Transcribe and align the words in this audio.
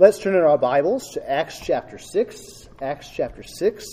Let's 0.00 0.20
turn 0.20 0.36
in 0.36 0.42
our 0.42 0.56
Bibles 0.56 1.10
to 1.14 1.28
Acts 1.28 1.58
chapter 1.58 1.98
6. 1.98 2.68
Acts 2.80 3.10
chapter 3.10 3.42
6. 3.42 3.84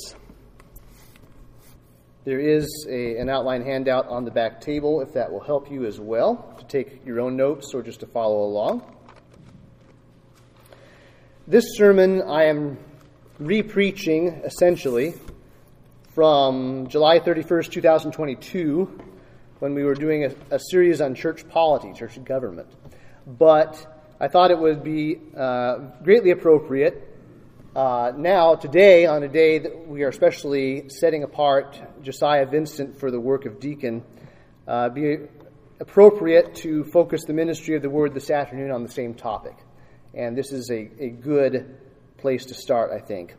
There 2.25 2.39
is 2.39 2.85
a, 2.87 3.17
an 3.17 3.27
outline 3.27 3.63
handout 3.63 4.07
on 4.07 4.23
the 4.23 4.29
back 4.29 4.61
table 4.61 5.01
if 5.01 5.13
that 5.13 5.31
will 5.31 5.39
help 5.39 5.71
you 5.71 5.83
as 5.87 5.99
well 5.99 6.53
to 6.59 6.65
take 6.65 7.03
your 7.07 7.19
own 7.21 7.35
notes 7.35 7.73
or 7.73 7.81
just 7.81 8.01
to 8.01 8.05
follow 8.05 8.43
along. 8.43 8.83
This 11.47 11.75
sermon 11.75 12.21
I 12.21 12.43
am 12.43 12.77
re-preaching 13.39 14.27
essentially 14.45 15.15
from 16.13 16.87
July 16.87 17.17
31st, 17.17 17.71
2022, 17.71 18.99
when 19.57 19.73
we 19.73 19.83
were 19.83 19.95
doing 19.95 20.25
a, 20.25 20.35
a 20.51 20.59
series 20.59 21.01
on 21.01 21.15
church 21.15 21.49
polity, 21.49 21.93
church 21.93 22.23
government. 22.23 22.67
But 23.25 23.94
I 24.19 24.27
thought 24.27 24.51
it 24.51 24.59
would 24.59 24.83
be 24.83 25.19
uh, 25.37 25.77
greatly 26.03 26.31
appropriate 26.31 27.15
uh, 27.75 28.13
now, 28.15 28.55
today, 28.55 29.05
on 29.05 29.21
a 29.23 29.27
day 29.27 29.59
that 29.59 29.85
we 29.85 30.03
are 30.03 30.07
especially 30.07 30.87
setting 30.87 31.23
apart 31.23 31.77
Josiah 32.01 32.45
Vincent 32.45 33.01
for 33.01 33.11
the 33.11 33.19
work 33.19 33.45
of 33.45 33.59
deacon, 33.59 34.01
uh, 34.65 34.87
be 34.87 35.17
appropriate 35.81 36.55
to 36.55 36.85
focus 36.85 37.25
the 37.25 37.33
ministry 37.33 37.75
of 37.75 37.81
the 37.81 37.89
word 37.89 38.13
this 38.13 38.29
afternoon 38.29 38.71
on 38.71 38.83
the 38.83 38.89
same 38.89 39.13
topic. 39.13 39.57
And 40.13 40.37
this 40.37 40.53
is 40.53 40.69
a, 40.71 40.89
a 40.99 41.09
good 41.09 41.77
place 42.15 42.45
to 42.45 42.53
start, 42.53 42.91
I 42.93 42.99
think. 42.99 43.35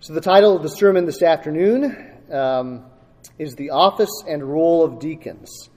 So, 0.00 0.12
the 0.12 0.20
title 0.20 0.56
of 0.56 0.64
the 0.64 0.68
sermon 0.68 1.06
this 1.06 1.22
afternoon 1.22 1.96
um, 2.32 2.84
is 3.38 3.54
The 3.54 3.70
Office 3.70 4.24
and 4.26 4.42
Role 4.42 4.82
of 4.82 4.98
Deacons. 4.98 5.70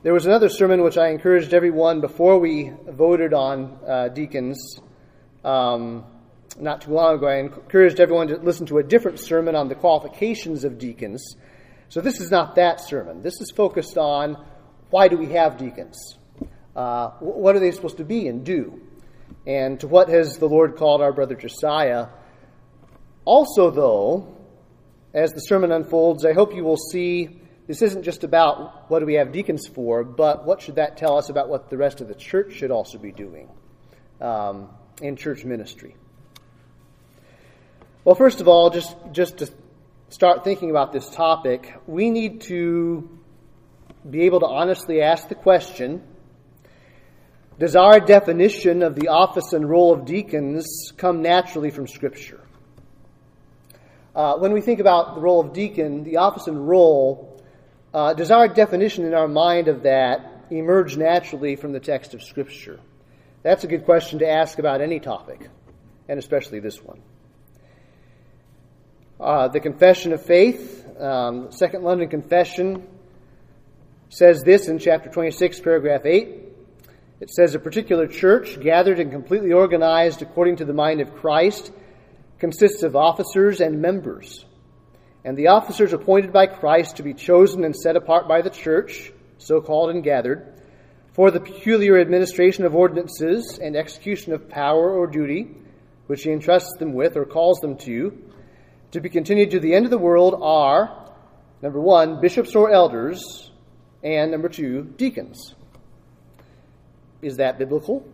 There 0.00 0.14
was 0.14 0.26
another 0.26 0.48
sermon 0.48 0.84
which 0.84 0.96
I 0.96 1.08
encouraged 1.08 1.52
everyone 1.52 2.00
before 2.00 2.38
we 2.38 2.72
voted 2.86 3.34
on 3.34 3.80
uh, 3.84 4.06
deacons. 4.06 4.78
Um, 5.44 6.04
not 6.56 6.82
too 6.82 6.92
long 6.92 7.16
ago, 7.16 7.26
I 7.26 7.38
encouraged 7.38 7.98
everyone 7.98 8.28
to 8.28 8.36
listen 8.36 8.66
to 8.66 8.78
a 8.78 8.84
different 8.84 9.18
sermon 9.18 9.56
on 9.56 9.66
the 9.66 9.74
qualifications 9.74 10.62
of 10.62 10.78
deacons. 10.78 11.34
So 11.88 12.00
this 12.00 12.20
is 12.20 12.30
not 12.30 12.54
that 12.54 12.80
sermon. 12.80 13.22
This 13.22 13.40
is 13.40 13.50
focused 13.50 13.98
on 13.98 14.36
why 14.90 15.08
do 15.08 15.16
we 15.16 15.32
have 15.32 15.58
deacons? 15.58 16.16
Uh, 16.76 17.08
what 17.18 17.56
are 17.56 17.60
they 17.60 17.72
supposed 17.72 17.96
to 17.96 18.04
be 18.04 18.28
and 18.28 18.44
do? 18.44 18.80
And 19.48 19.80
to 19.80 19.88
what 19.88 20.10
has 20.10 20.38
the 20.38 20.46
Lord 20.46 20.76
called 20.76 21.02
our 21.02 21.12
brother 21.12 21.34
Josiah? 21.34 22.06
Also, 23.24 23.72
though, 23.72 24.36
as 25.12 25.32
the 25.32 25.40
sermon 25.40 25.72
unfolds, 25.72 26.24
I 26.24 26.34
hope 26.34 26.54
you 26.54 26.62
will 26.62 26.76
see 26.76 27.37
this 27.68 27.82
isn't 27.82 28.02
just 28.02 28.24
about 28.24 28.90
what 28.90 29.00
do 29.00 29.06
we 29.06 29.14
have 29.14 29.30
deacons 29.30 29.68
for, 29.68 30.02
but 30.02 30.46
what 30.46 30.62
should 30.62 30.76
that 30.76 30.96
tell 30.96 31.18
us 31.18 31.28
about 31.28 31.50
what 31.50 31.68
the 31.68 31.76
rest 31.76 32.00
of 32.00 32.08
the 32.08 32.14
church 32.14 32.54
should 32.54 32.70
also 32.70 32.96
be 32.96 33.12
doing 33.12 33.46
um, 34.22 34.70
in 35.02 35.16
church 35.16 35.44
ministry? 35.44 35.94
Well, 38.04 38.14
first 38.14 38.40
of 38.40 38.48
all, 38.48 38.70
just, 38.70 38.96
just 39.12 39.38
to 39.38 39.50
start 40.08 40.44
thinking 40.44 40.70
about 40.70 40.94
this 40.94 41.10
topic, 41.10 41.74
we 41.86 42.10
need 42.10 42.40
to 42.42 43.06
be 44.08 44.22
able 44.22 44.40
to 44.40 44.46
honestly 44.46 45.02
ask 45.02 45.28
the 45.28 45.34
question 45.34 46.02
Does 47.58 47.76
our 47.76 48.00
definition 48.00 48.82
of 48.82 48.94
the 48.94 49.08
office 49.08 49.52
and 49.52 49.68
role 49.68 49.92
of 49.92 50.06
deacons 50.06 50.92
come 50.96 51.20
naturally 51.20 51.68
from 51.70 51.86
Scripture? 51.86 52.40
Uh, 54.16 54.38
when 54.38 54.54
we 54.54 54.62
think 54.62 54.80
about 54.80 55.16
the 55.16 55.20
role 55.20 55.40
of 55.40 55.52
deacon, 55.52 56.02
the 56.02 56.16
office 56.16 56.46
and 56.46 56.66
role, 56.66 57.27
uh, 57.94 58.14
does 58.14 58.30
our 58.30 58.48
definition 58.48 59.04
in 59.04 59.14
our 59.14 59.28
mind 59.28 59.68
of 59.68 59.82
that 59.84 60.44
emerge 60.50 60.96
naturally 60.96 61.56
from 61.56 61.72
the 61.72 61.80
text 61.80 62.14
of 62.14 62.22
Scripture? 62.22 62.78
That's 63.42 63.64
a 63.64 63.66
good 63.66 63.84
question 63.84 64.18
to 64.18 64.28
ask 64.28 64.58
about 64.58 64.80
any 64.80 65.00
topic, 65.00 65.48
and 66.08 66.18
especially 66.18 66.60
this 66.60 66.82
one. 66.82 67.00
Uh, 69.18 69.48
the 69.48 69.60
Confession 69.60 70.12
of 70.12 70.22
Faith, 70.22 70.86
um, 71.00 71.50
Second 71.50 71.82
London 71.82 72.08
Confession, 72.08 72.86
says 74.10 74.42
this 74.42 74.68
in 74.68 74.78
chapter 74.78 75.10
26, 75.10 75.60
paragraph 75.60 76.04
8. 76.04 76.28
It 77.20 77.30
says 77.30 77.54
a 77.54 77.58
particular 77.58 78.06
church, 78.06 78.60
gathered 78.60 79.00
and 79.00 79.10
completely 79.10 79.52
organized 79.52 80.22
according 80.22 80.56
to 80.56 80.64
the 80.64 80.72
mind 80.72 81.00
of 81.00 81.14
Christ, 81.16 81.72
consists 82.38 82.82
of 82.82 82.94
officers 82.94 83.60
and 83.60 83.82
members. 83.82 84.44
And 85.24 85.36
the 85.36 85.48
officers 85.48 85.92
appointed 85.92 86.32
by 86.32 86.46
Christ 86.46 86.96
to 86.96 87.02
be 87.02 87.14
chosen 87.14 87.64
and 87.64 87.74
set 87.74 87.96
apart 87.96 88.28
by 88.28 88.42
the 88.42 88.50
church, 88.50 89.12
so 89.38 89.60
called 89.60 89.90
and 89.90 90.02
gathered, 90.02 90.54
for 91.12 91.30
the 91.30 91.40
peculiar 91.40 91.98
administration 91.98 92.64
of 92.64 92.74
ordinances 92.74 93.58
and 93.60 93.76
execution 93.76 94.32
of 94.32 94.48
power 94.48 94.92
or 94.92 95.06
duty, 95.06 95.48
which 96.06 96.22
he 96.22 96.30
entrusts 96.30 96.76
them 96.78 96.94
with 96.94 97.16
or 97.16 97.24
calls 97.24 97.58
them 97.60 97.76
to, 97.76 98.16
to 98.92 99.00
be 99.00 99.08
continued 99.08 99.50
to 99.50 99.60
the 99.60 99.74
end 99.74 99.84
of 99.84 99.90
the 99.90 99.98
world 99.98 100.38
are 100.40 101.08
number 101.60 101.80
one, 101.80 102.20
bishops 102.20 102.54
or 102.54 102.70
elders, 102.70 103.50
and 104.02 104.30
number 104.30 104.48
two, 104.48 104.84
deacons. 104.96 105.54
Is 107.20 107.38
that 107.38 107.58
biblical? 107.58 108.06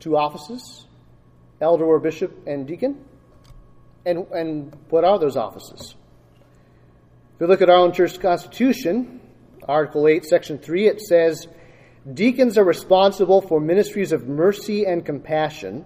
Two 0.00 0.16
offices, 0.16 0.86
elder 1.60 1.84
or 1.84 2.00
bishop 2.00 2.46
and 2.46 2.66
deacon? 2.66 3.04
And, 4.04 4.26
and 4.32 4.76
what 4.90 5.04
are 5.04 5.18
those 5.18 5.36
offices? 5.36 5.94
If 7.44 7.48
we 7.48 7.52
look 7.52 7.60
at 7.60 7.68
our 7.68 7.76
own 7.76 7.92
church 7.92 8.18
constitution, 8.20 9.20
Article 9.68 10.08
8, 10.08 10.24
Section 10.24 10.56
3, 10.56 10.86
it 10.86 11.00
says, 11.02 11.46
Deacons 12.10 12.56
are 12.56 12.64
responsible 12.64 13.42
for 13.42 13.60
ministries 13.60 14.12
of 14.12 14.26
mercy 14.26 14.86
and 14.86 15.04
compassion, 15.04 15.84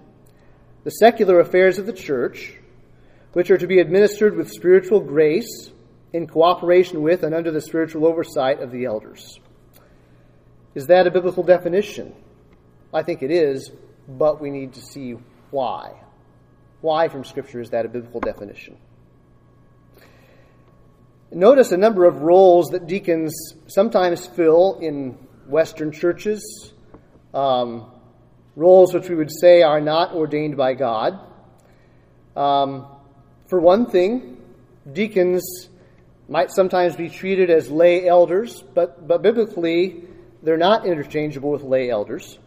the 0.85 0.91
secular 0.91 1.41
affairs 1.41 1.81
of 1.81 1.87
the 1.87 1.93
church, 1.93 2.55
which 3.33 3.51
are 3.51 3.59
to 3.59 3.67
be 3.67 3.81
administered 3.81 4.37
with 4.37 4.53
spiritual 4.53 5.01
grace 5.01 5.73
in 6.13 6.29
cooperation 6.29 7.03
with 7.03 7.25
and 7.25 7.35
under 7.35 7.51
the 7.51 7.61
spiritual 7.61 8.07
oversight 8.07 8.61
of 8.61 8.71
the 8.71 8.85
elders. 8.85 9.41
Is 10.77 10.87
that 10.87 11.09
a 11.09 11.11
biblical 11.11 11.43
definition? 11.43 12.15
I 12.95 13.03
think 13.03 13.25
it 13.25 13.33
is, 13.33 13.73
but 14.07 14.41
we 14.41 14.51
need 14.51 14.75
to 14.75 14.81
see 14.81 15.17
why. 15.51 16.05
Why 16.83 17.09
from 17.09 17.25
Scripture 17.25 17.61
is 17.61 17.71
that 17.71 17.85
a 17.85 17.89
biblical 17.89 18.21
definition? 18.21 18.79
Notice 21.31 21.72
a 21.72 21.77
number 21.77 22.06
of 22.06 22.22
roles 22.22 22.69
that 22.69 22.87
deacons 22.87 23.34
sometimes 23.66 24.27
fill 24.27 24.78
in 24.81 25.11
Western 25.47 25.93
churches, 25.93 26.72
um, 27.34 27.91
roles 28.56 28.94
which 28.94 29.11
we 29.11 29.15
would 29.15 29.31
say 29.31 29.61
are 29.62 29.81
not 29.81 30.15
ordained 30.15 30.56
by 30.56 30.72
God. 30.72 31.21
Um, 32.34 32.87
for 33.47 33.61
one 33.61 33.91
thing, 33.91 34.38
deacons 34.91 35.69
might 36.31 36.50
sometimes 36.50 36.97
be 36.97 37.11
treated 37.11 37.50
as 37.50 37.71
lay 37.71 38.09
elders, 38.09 38.62
but, 38.75 39.06
but 39.06 39.21
biblically, 39.21 40.05
they're 40.43 40.56
not 40.56 40.87
interchangeable 40.87 41.50
with 41.50 41.62
lay 41.62 41.91
elders. 41.91 42.38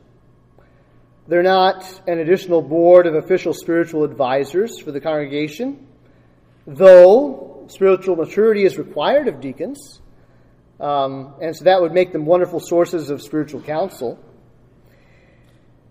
They're 1.28 1.44
not 1.44 2.02
an 2.08 2.18
additional 2.18 2.64
board 2.64 3.06
of 3.06 3.14
official 3.14 3.54
spiritual 3.54 4.04
advisors 4.04 4.80
for 4.80 4.92
the 4.92 5.00
congregation, 5.00 5.88
though 6.76 7.66
spiritual 7.68 8.16
maturity 8.16 8.64
is 8.64 8.78
required 8.78 9.28
of 9.28 9.40
deacons, 9.40 10.02
um, 10.80 11.36
and 11.42 11.56
so 11.56 11.66
that 11.66 11.82
would 11.82 11.94
make 11.94 12.12
them 12.12 12.26
wonderful 12.26 12.60
sources 12.60 13.10
of 13.10 13.22
spiritual 13.22 13.62
counsel. 13.62 14.20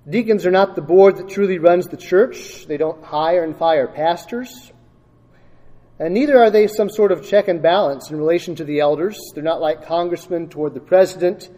Deacons 0.09 0.47
are 0.47 0.51
not 0.51 0.75
the 0.75 0.83
board 0.83 1.17
that 1.19 1.29
truly 1.29 1.59
runs 1.59 1.87
the 1.89 1.97
church. 1.97 2.67
They 2.67 2.77
don't 2.77 3.05
hire 3.05 3.45
and 3.45 3.57
fire 3.57 3.87
pastors 3.87 4.73
and 6.01 6.15
neither 6.15 6.39
are 6.39 6.51
they 6.51 6.67
some 6.67 6.89
sort 6.89 7.13
of 7.13 7.29
check 7.29 7.47
and 7.49 7.61
balance 7.61 8.11
in 8.11 8.17
relation 8.17 8.55
to 8.55 8.65
the 8.65 8.81
elders. 8.81 9.21
They're 9.35 9.45
not 9.45 9.61
like 9.61 9.85
congressmen 9.85 10.49
toward 10.49 10.73
the 10.73 10.81
president 10.81 11.51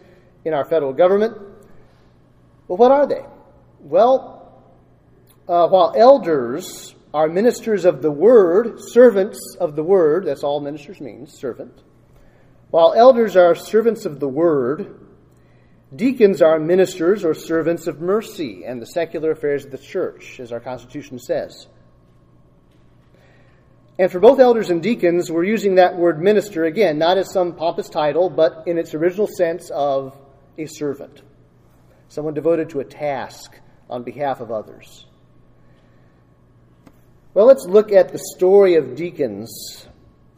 in 0.43 0.53
our 0.53 0.65
federal 0.65 0.91
government. 0.91 1.37
But 2.67 2.75
what 2.75 2.91
are 2.91 3.07
they? 3.07 3.23
Well, 3.79 4.61
uh, 5.47 5.69
while 5.69 5.93
elders 5.95 6.93
are 7.13 7.29
ministers 7.29 7.85
of 7.85 8.01
the 8.01 8.11
word, 8.11 8.79
servants 8.79 9.55
of 9.59 9.75
the 9.75 9.83
word, 9.83 10.25
that's 10.25 10.43
all 10.43 10.59
ministers 10.59 10.99
means, 10.99 11.37
servant. 11.37 11.83
While 12.71 12.93
elders 12.93 13.35
are 13.35 13.53
servants 13.53 14.05
of 14.05 14.19
the 14.19 14.27
word, 14.27 14.99
deacons 15.95 16.41
are 16.41 16.59
ministers 16.59 17.23
or 17.23 17.35
servants 17.35 17.85
of 17.85 18.01
mercy 18.01 18.63
and 18.65 18.81
the 18.81 18.87
secular 18.87 19.31
affairs 19.31 19.63
of 19.63 19.71
the 19.71 19.77
church, 19.77 20.39
as 20.39 20.51
our 20.51 20.59
Constitution 20.59 21.19
says. 21.19 21.67
And 23.99 24.11
for 24.11 24.19
both 24.19 24.39
elders 24.39 24.71
and 24.71 24.81
deacons, 24.81 25.29
we're 25.29 25.43
using 25.43 25.75
that 25.75 25.95
word 25.95 26.19
minister 26.19 26.65
again, 26.65 26.97
not 26.97 27.19
as 27.19 27.31
some 27.31 27.53
pompous 27.53 27.89
title, 27.89 28.27
but 28.27 28.63
in 28.65 28.79
its 28.79 28.95
original 28.95 29.27
sense 29.27 29.69
of 29.69 30.17
a 30.57 30.65
servant, 30.65 31.21
someone 32.07 32.33
devoted 32.33 32.71
to 32.71 32.79
a 32.79 32.85
task 32.85 33.55
on 33.87 34.01
behalf 34.01 34.39
of 34.41 34.51
others. 34.51 35.05
Well, 37.33 37.47
let's 37.47 37.65
look 37.65 37.91
at 37.91 38.09
the 38.09 38.19
story 38.35 38.75
of 38.75 38.95
deacons 38.95 39.87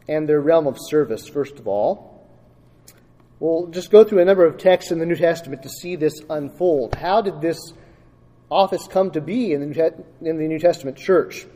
and 0.08 0.26
their 0.26 0.40
realm 0.40 0.66
of 0.66 0.78
service, 0.80 1.28
first 1.28 1.58
of 1.58 1.68
all. 1.68 2.26
We'll 3.38 3.66
just 3.66 3.90
go 3.90 4.02
through 4.02 4.20
a 4.20 4.24
number 4.24 4.46
of 4.46 4.56
texts 4.56 4.92
in 4.92 4.98
the 4.98 5.04
New 5.04 5.16
Testament 5.16 5.62
to 5.64 5.68
see 5.68 5.96
this 5.96 6.14
unfold. 6.30 6.94
How 6.94 7.20
did 7.20 7.42
this 7.42 7.58
office 8.50 8.88
come 8.88 9.10
to 9.10 9.20
be 9.20 9.52
in 9.52 9.60
the, 9.60 10.04
New 10.22 10.58
Testament 10.58 10.96
church? 10.96 11.46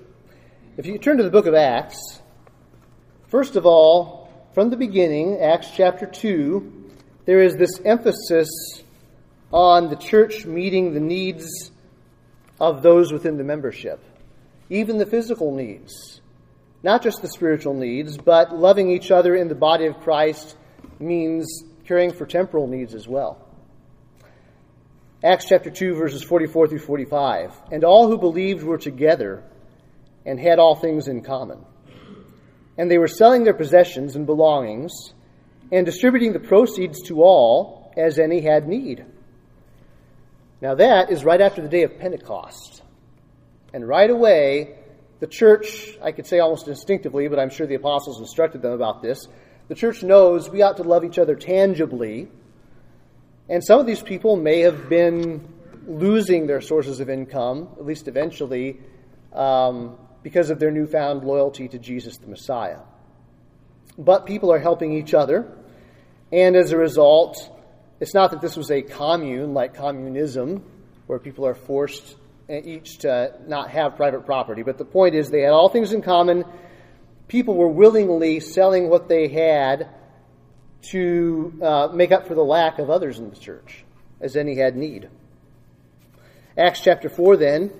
If 0.76 0.84
you 0.84 0.98
turn 0.98 1.16
to 1.16 1.22
the 1.22 1.30
book 1.30 1.46
of 1.46 1.54
Acts, 1.54 2.20
first 3.28 3.56
of 3.56 3.64
all, 3.64 4.30
from 4.52 4.68
the 4.68 4.76
beginning, 4.76 5.40
Acts 5.40 5.70
chapter 5.74 6.04
2, 6.04 6.90
there 7.24 7.40
is 7.40 7.56
this 7.56 7.80
emphasis 7.82 8.50
on 9.50 9.88
the 9.88 9.96
church 9.96 10.44
meeting 10.44 10.92
the 10.92 11.00
needs 11.00 11.70
of 12.60 12.82
those 12.82 13.10
within 13.10 13.38
the 13.38 13.44
membership, 13.44 14.04
even 14.70 14.98
the 14.98 15.06
physical 15.06 15.54
needs. 15.54 16.20
Not 16.82 17.02
just 17.02 17.20
the 17.20 17.28
spiritual 17.28 17.74
needs, 17.74 18.16
but 18.16 18.56
loving 18.56 18.90
each 18.90 19.10
other 19.10 19.34
in 19.34 19.48
the 19.48 19.54
body 19.54 19.86
of 19.86 20.00
Christ 20.00 20.56
means 20.98 21.64
caring 21.84 22.12
for 22.12 22.24
temporal 22.24 22.66
needs 22.66 22.94
as 22.94 23.06
well. 23.06 23.46
Acts 25.22 25.46
chapter 25.48 25.70
2, 25.70 25.94
verses 25.96 26.22
44 26.22 26.68
through 26.68 26.78
45. 26.78 27.52
And 27.70 27.84
all 27.84 28.08
who 28.08 28.16
believed 28.16 28.62
were 28.62 28.78
together 28.78 29.44
and 30.24 30.40
had 30.40 30.58
all 30.58 30.76
things 30.76 31.08
in 31.08 31.22
common. 31.22 31.62
And 32.78 32.90
they 32.90 32.96
were 32.96 33.08
selling 33.08 33.44
their 33.44 33.54
possessions 33.54 34.16
and 34.16 34.24
belongings 34.24 34.92
and 35.70 35.84
distributing 35.84 36.32
the 36.32 36.40
proceeds 36.40 37.02
to 37.02 37.22
all 37.22 37.92
as 37.96 38.18
any 38.18 38.40
had 38.40 38.66
need. 38.66 39.04
Now, 40.62 40.74
that 40.76 41.10
is 41.10 41.24
right 41.24 41.40
after 41.40 41.60
the 41.60 41.68
day 41.68 41.82
of 41.82 41.98
Pentecost. 41.98 42.82
And 43.72 43.86
right 43.86 44.10
away, 44.10 44.74
the 45.20 45.26
church, 45.26 45.96
I 46.02 46.12
could 46.12 46.26
say 46.26 46.38
almost 46.38 46.66
instinctively, 46.66 47.28
but 47.28 47.38
I'm 47.38 47.50
sure 47.50 47.66
the 47.66 47.74
apostles 47.74 48.18
instructed 48.18 48.62
them 48.62 48.72
about 48.72 49.02
this. 49.02 49.28
The 49.68 49.74
church 49.74 50.02
knows 50.02 50.50
we 50.50 50.62
ought 50.62 50.78
to 50.78 50.82
love 50.82 51.04
each 51.04 51.18
other 51.18 51.36
tangibly. 51.36 52.28
And 53.48 53.62
some 53.62 53.78
of 53.78 53.86
these 53.86 54.02
people 54.02 54.36
may 54.36 54.60
have 54.60 54.88
been 54.88 55.46
losing 55.86 56.46
their 56.46 56.60
sources 56.60 57.00
of 57.00 57.10
income, 57.10 57.68
at 57.78 57.84
least 57.84 58.08
eventually, 58.08 58.80
um, 59.32 59.96
because 60.22 60.50
of 60.50 60.58
their 60.58 60.70
newfound 60.70 61.24
loyalty 61.24 61.68
to 61.68 61.78
Jesus 61.78 62.16
the 62.16 62.26
Messiah. 62.26 62.80
But 63.98 64.26
people 64.26 64.52
are 64.52 64.58
helping 64.58 64.92
each 64.92 65.14
other. 65.14 65.52
And 66.32 66.56
as 66.56 66.72
a 66.72 66.76
result, 66.76 67.50
it's 68.00 68.14
not 68.14 68.30
that 68.30 68.40
this 68.40 68.56
was 68.56 68.70
a 68.70 68.82
commune 68.82 69.52
like 69.52 69.74
communism, 69.74 70.64
where 71.06 71.18
people 71.18 71.46
are 71.46 71.54
forced 71.54 72.16
each 72.50 72.98
to 72.98 73.34
not 73.46 73.70
have 73.70 73.96
private 73.96 74.26
property. 74.26 74.62
But 74.62 74.78
the 74.78 74.84
point 74.84 75.14
is, 75.14 75.30
they 75.30 75.42
had 75.42 75.52
all 75.52 75.68
things 75.68 75.92
in 75.92 76.02
common. 76.02 76.44
People 77.28 77.56
were 77.56 77.68
willingly 77.68 78.40
selling 78.40 78.88
what 78.88 79.08
they 79.08 79.28
had 79.28 79.88
to 80.90 81.58
uh, 81.62 81.88
make 81.92 82.12
up 82.12 82.26
for 82.26 82.34
the 82.34 82.42
lack 82.42 82.78
of 82.78 82.90
others 82.90 83.18
in 83.18 83.30
the 83.30 83.36
church, 83.36 83.84
as 84.20 84.36
any 84.36 84.56
had 84.56 84.76
need. 84.76 85.08
Acts 86.56 86.80
chapter 86.80 87.08
4, 87.08 87.36
then, 87.36 87.70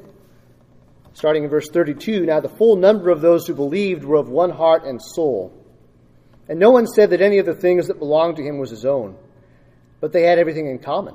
starting 1.13 1.45
in 1.45 1.51
verse 1.51 1.69
32 1.69 2.25
Now 2.27 2.41
the 2.41 2.49
full 2.49 2.77
number 2.77 3.11
of 3.11 3.21
those 3.21 3.47
who 3.47 3.55
believed 3.55 4.05
were 4.05 4.17
of 4.17 4.29
one 4.29 4.51
heart 4.51 4.85
and 4.85 5.01
soul. 5.03 5.53
And 6.49 6.59
no 6.59 6.71
one 6.71 6.87
said 6.87 7.11
that 7.11 7.21
any 7.21 7.39
of 7.39 7.47
the 7.47 7.55
things 7.55 7.89
that 7.89 7.99
belonged 7.99 8.37
to 8.37 8.43
him 8.43 8.59
was 8.59 8.71
his 8.71 8.85
own 8.85 9.17
but 10.01 10.13
they 10.13 10.23
had 10.23 10.39
everything 10.39 10.67
in 10.67 10.79
common. 10.79 11.15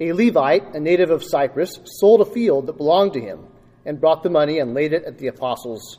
a 0.00 0.12
Levite, 0.12 0.74
a 0.74 0.80
native 0.80 1.10
of 1.10 1.24
Cyprus, 1.24 1.78
sold 1.84 2.20
a 2.20 2.24
field 2.24 2.66
that 2.66 2.76
belonged 2.76 3.14
to 3.14 3.20
him 3.20 3.46
and 3.84 4.00
brought 4.00 4.22
the 4.22 4.30
money 4.30 4.58
and 4.58 4.74
laid 4.74 4.92
it 4.92 5.04
at 5.04 5.18
the 5.18 5.26
apostles' 5.26 5.98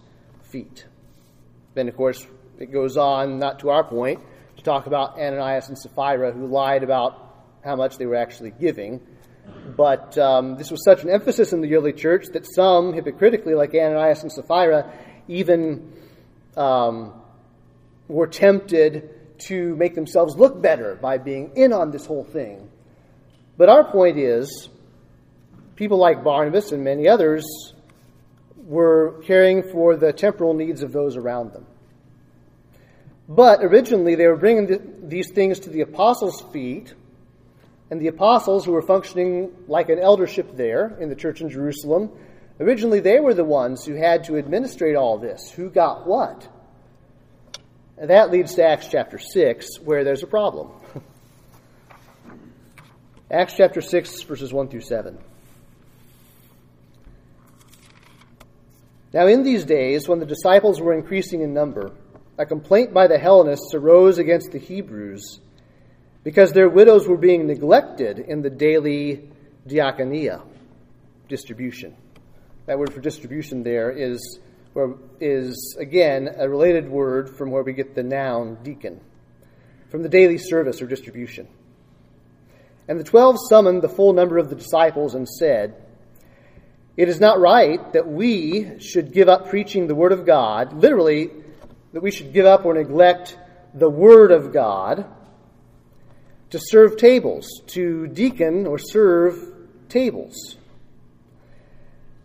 feet. 0.51 0.86
Then, 1.74 1.88
of 1.88 1.98
course, 1.98 2.25
it 2.60 2.72
goes 2.72 2.98
on, 2.98 3.40
not 3.40 3.60
to 3.60 3.69
our 3.69 3.84
point, 3.84 4.22
to 4.57 4.63
talk 4.63 4.86
about 4.86 5.19
Ananias 5.19 5.69
and 5.69 5.78
Sapphira 5.78 6.31
who 6.31 6.48
lied 6.48 6.84
about 6.84 7.25
how 7.63 7.75
much 7.75 7.98
they 7.98 8.06
were 8.06 8.16
actually 8.16 8.51
giving. 8.51 9.01
But 9.75 10.18
um, 10.18 10.56
this 10.57 10.72
was 10.72 10.84
such 10.84 11.04
an 11.04 11.10
emphasis 11.10 11.54
in 11.54 11.62
the 11.62 11.75
early 11.75 11.94
church 11.94 12.28
that 12.34 12.45
some, 12.45 12.94
hypocritically, 12.94 13.54
like 13.54 13.74
Ananias 13.74 14.24
and 14.24 14.31
Sapphira, 14.31 14.92
even 15.28 15.92
um, 16.56 17.13
were 18.07 18.28
tempted 18.28 19.40
to 19.48 19.75
make 19.75 19.95
themselves 19.95 20.36
look 20.36 20.62
better 20.62 20.95
by 20.95 21.18
being 21.18 21.52
in 21.56 21.74
on 21.74 21.92
this 21.92 22.06
whole 22.06 22.25
thing 22.25 22.69
but 23.60 23.68
our 23.68 23.84
point 23.84 24.18
is 24.18 24.70
people 25.76 25.98
like 25.98 26.24
Barnabas 26.24 26.72
and 26.72 26.82
many 26.82 27.10
others 27.10 27.44
were 28.56 29.22
caring 29.26 29.64
for 29.64 29.98
the 29.98 30.14
temporal 30.14 30.54
needs 30.54 30.82
of 30.82 30.94
those 30.94 31.18
around 31.18 31.52
them. 31.52 31.66
But 33.28 33.62
originally, 33.62 34.16
they 34.16 34.28
were 34.28 34.38
bringing 34.38 34.68
the, 34.68 34.82
these 35.04 35.30
things 35.32 35.60
to 35.62 35.70
the 35.70 35.82
apostles' 35.82 36.42
feet, 36.54 36.94
and 37.92 38.00
the 38.00 38.08
apostles, 38.08 38.64
who 38.64 38.72
were 38.72 38.82
functioning 38.82 39.52
like 39.68 39.90
an 39.90 40.00
eldership 40.00 40.56
there 40.56 40.96
in 40.98 41.10
the 41.10 41.16
church 41.16 41.42
in 41.42 41.50
Jerusalem, 41.50 42.12
originally 42.62 43.02
they 43.02 43.20
were 43.20 43.34
the 43.34 43.44
ones 43.44 43.84
who 43.84 43.96
had 43.96 44.24
to 44.26 44.38
administrate 44.38 44.96
all 44.96 45.18
this. 45.18 45.52
Who 45.52 45.70
got 45.70 46.08
what? 46.08 46.48
And 47.98 48.10
that 48.10 48.32
leads 48.32 48.56
to 48.56 48.64
Acts 48.64 48.88
chapter 48.88 49.20
6, 49.20 49.82
where 49.82 50.06
there's 50.06 50.24
a 50.24 50.28
problem. 50.28 50.72
Acts 53.31 53.54
chapter 53.56 53.80
6, 53.80 54.24
verses 54.24 54.52
1 54.52 54.70
through 54.70 54.81
7. 54.81 55.16
Now, 59.14 59.28
in 59.28 59.44
these 59.44 59.66
days, 59.66 60.08
when 60.08 60.20
the 60.20 60.26
disciples 60.26 60.81
were 60.81 60.94
increasing 60.94 61.42
in 61.42 61.54
number, 61.54 61.92
a 62.40 62.46
complaint 62.48 62.92
by 62.92 63.06
the 63.06 63.20
Hellenists 63.20 63.76
arose 63.76 64.18
against 64.18 64.52
the 64.52 64.58
Hebrews 64.58 65.40
because 66.24 66.54
their 66.54 66.70
widows 66.70 67.08
were 67.08 67.18
being 67.18 67.46
neglected 67.46 68.18
in 68.18 68.42
the 68.42 68.50
daily 68.50 69.30
diaconia, 69.68 70.42
distribution. 71.28 71.96
That 72.66 72.80
word 72.80 72.94
for 72.94 73.00
distribution 73.00 73.62
there 73.62 73.92
is, 73.92 74.40
is 75.20 75.78
again, 75.80 76.30
a 76.36 76.50
related 76.50 76.90
word 76.90 77.36
from 77.38 77.52
where 77.52 77.62
we 77.62 77.74
get 77.74 77.94
the 77.94 78.04
noun 78.04 78.57
deacon, 78.64 79.02
from 79.90 80.02
the 80.02 80.09
daily 80.09 80.40
service 80.40 80.81
or 80.81 80.88
distribution. 80.88 81.48
And 82.90 83.00
the 83.00 83.04
twelve 83.04 83.38
summoned 83.50 83.84
the 83.84 83.88
full 83.88 84.14
number 84.14 84.40
of 84.40 84.50
the 84.50 84.56
disciples 84.56 85.14
and 85.14 85.30
said, 85.30 85.76
It 86.98 87.08
is 87.08 87.19
not 87.19 87.40
right 87.40 87.94
that 87.94 88.08
we 88.08 88.80
should 88.80 89.14
give 89.14 89.30
up 89.30 89.48
preaching 89.48 89.86
the 89.86 89.94
Word 89.94 90.12
of 90.12 90.26
God, 90.26 90.74
literally, 90.74 91.30
that 91.94 92.02
we 92.02 92.10
should 92.10 92.34
give 92.34 92.48
up 92.48 92.66
or 92.66 92.74
neglect 92.74 93.38
the 93.76 93.90
Word 93.90 94.31
of 94.31 94.52
God 94.52 95.06
to 96.50 96.60
serve 96.60 96.98
tables, 96.98 97.48
to 97.68 98.08
deacon 98.08 98.66
or 98.66 98.80
serve 98.80 99.54
tables. 99.88 100.58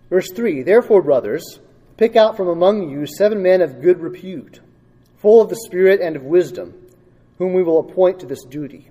Verse 0.09 0.31
3 0.33 0.63
Therefore, 0.63 1.03
brothers, 1.03 1.61
pick 1.99 2.17
out 2.17 2.39
from 2.39 2.49
among 2.49 2.89
you 2.89 3.05
seven 3.05 3.43
men 3.43 3.61
of 3.61 3.83
good 3.83 4.01
repute, 4.01 4.61
full 5.19 5.43
of 5.43 5.51
the 5.51 5.61
Spirit 5.67 6.01
and 6.01 6.17
of 6.17 6.23
wisdom, 6.23 6.73
whom 7.37 7.53
we 7.53 7.63
will 7.63 7.81
appoint 7.81 8.21
to 8.21 8.27
this 8.27 8.45
duty. 8.47 8.89